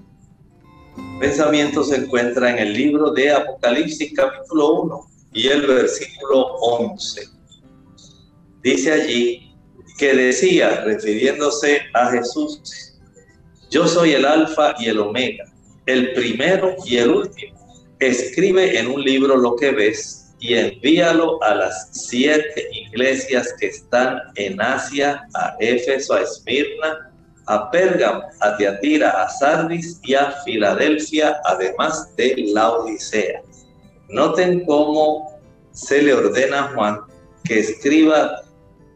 [1.20, 5.00] Pensamiento se encuentra en el libro de Apocalipsis capítulo 1
[5.34, 7.28] y el versículo 11
[8.62, 9.45] dice allí
[9.98, 12.94] que decía, refiriéndose a Jesús,
[13.70, 15.44] yo soy el alfa y el omega,
[15.86, 17.56] el primero y el último.
[17.98, 24.20] Escribe en un libro lo que ves y envíalo a las siete iglesias que están
[24.36, 27.10] en Asia, a Éfeso, a Esmirna,
[27.46, 33.40] a Pérgamo, a Tiatira, a Sardis y a Filadelfia, además de la Odisea.
[34.08, 35.40] Noten cómo
[35.72, 37.00] se le ordena a Juan
[37.44, 38.42] que escriba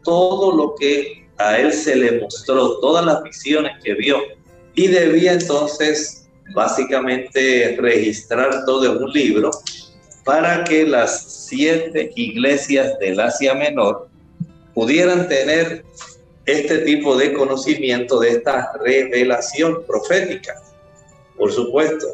[0.03, 4.17] todo lo que a él se le mostró, todas las visiones que vio.
[4.75, 9.51] Y debía entonces básicamente registrar todo en un libro
[10.23, 14.07] para que las siete iglesias del Asia Menor
[14.73, 15.83] pudieran tener
[16.45, 20.61] este tipo de conocimiento de esta revelación profética.
[21.37, 22.07] Por supuesto,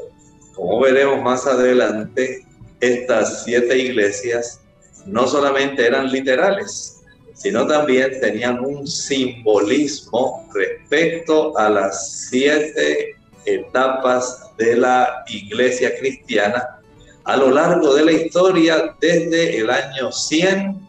[0.53, 2.45] como veremos más adelante,
[2.79, 4.61] estas siete iglesias
[5.05, 6.96] no solamente eran literales,
[7.37, 13.15] sino también tenían un simbolismo respecto a las siete
[13.45, 16.81] etapas de la iglesia cristiana
[17.23, 20.87] a lo largo de la historia desde el año 100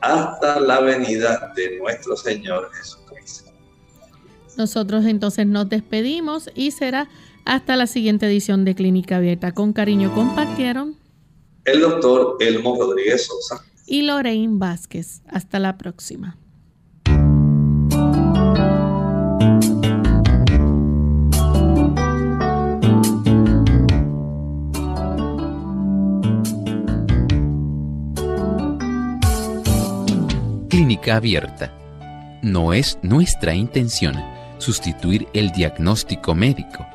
[0.00, 3.50] hasta la venida de nuestro Señor Jesucristo.
[4.56, 7.08] Nosotros entonces nos despedimos y será
[7.44, 9.52] hasta la siguiente edición de Clínica Abierta.
[9.52, 10.96] Con cariño compartieron
[11.64, 15.22] el doctor Elmo Rodríguez Sosa y Lorraine Vázquez.
[15.28, 16.38] Hasta la próxima.
[30.68, 31.72] Clínica abierta.
[32.42, 34.16] No es nuestra intención
[34.58, 36.86] sustituir el diagnóstico médico.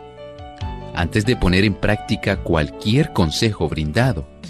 [0.96, 4.28] Antes de poner en práctica cualquier consejo brindado,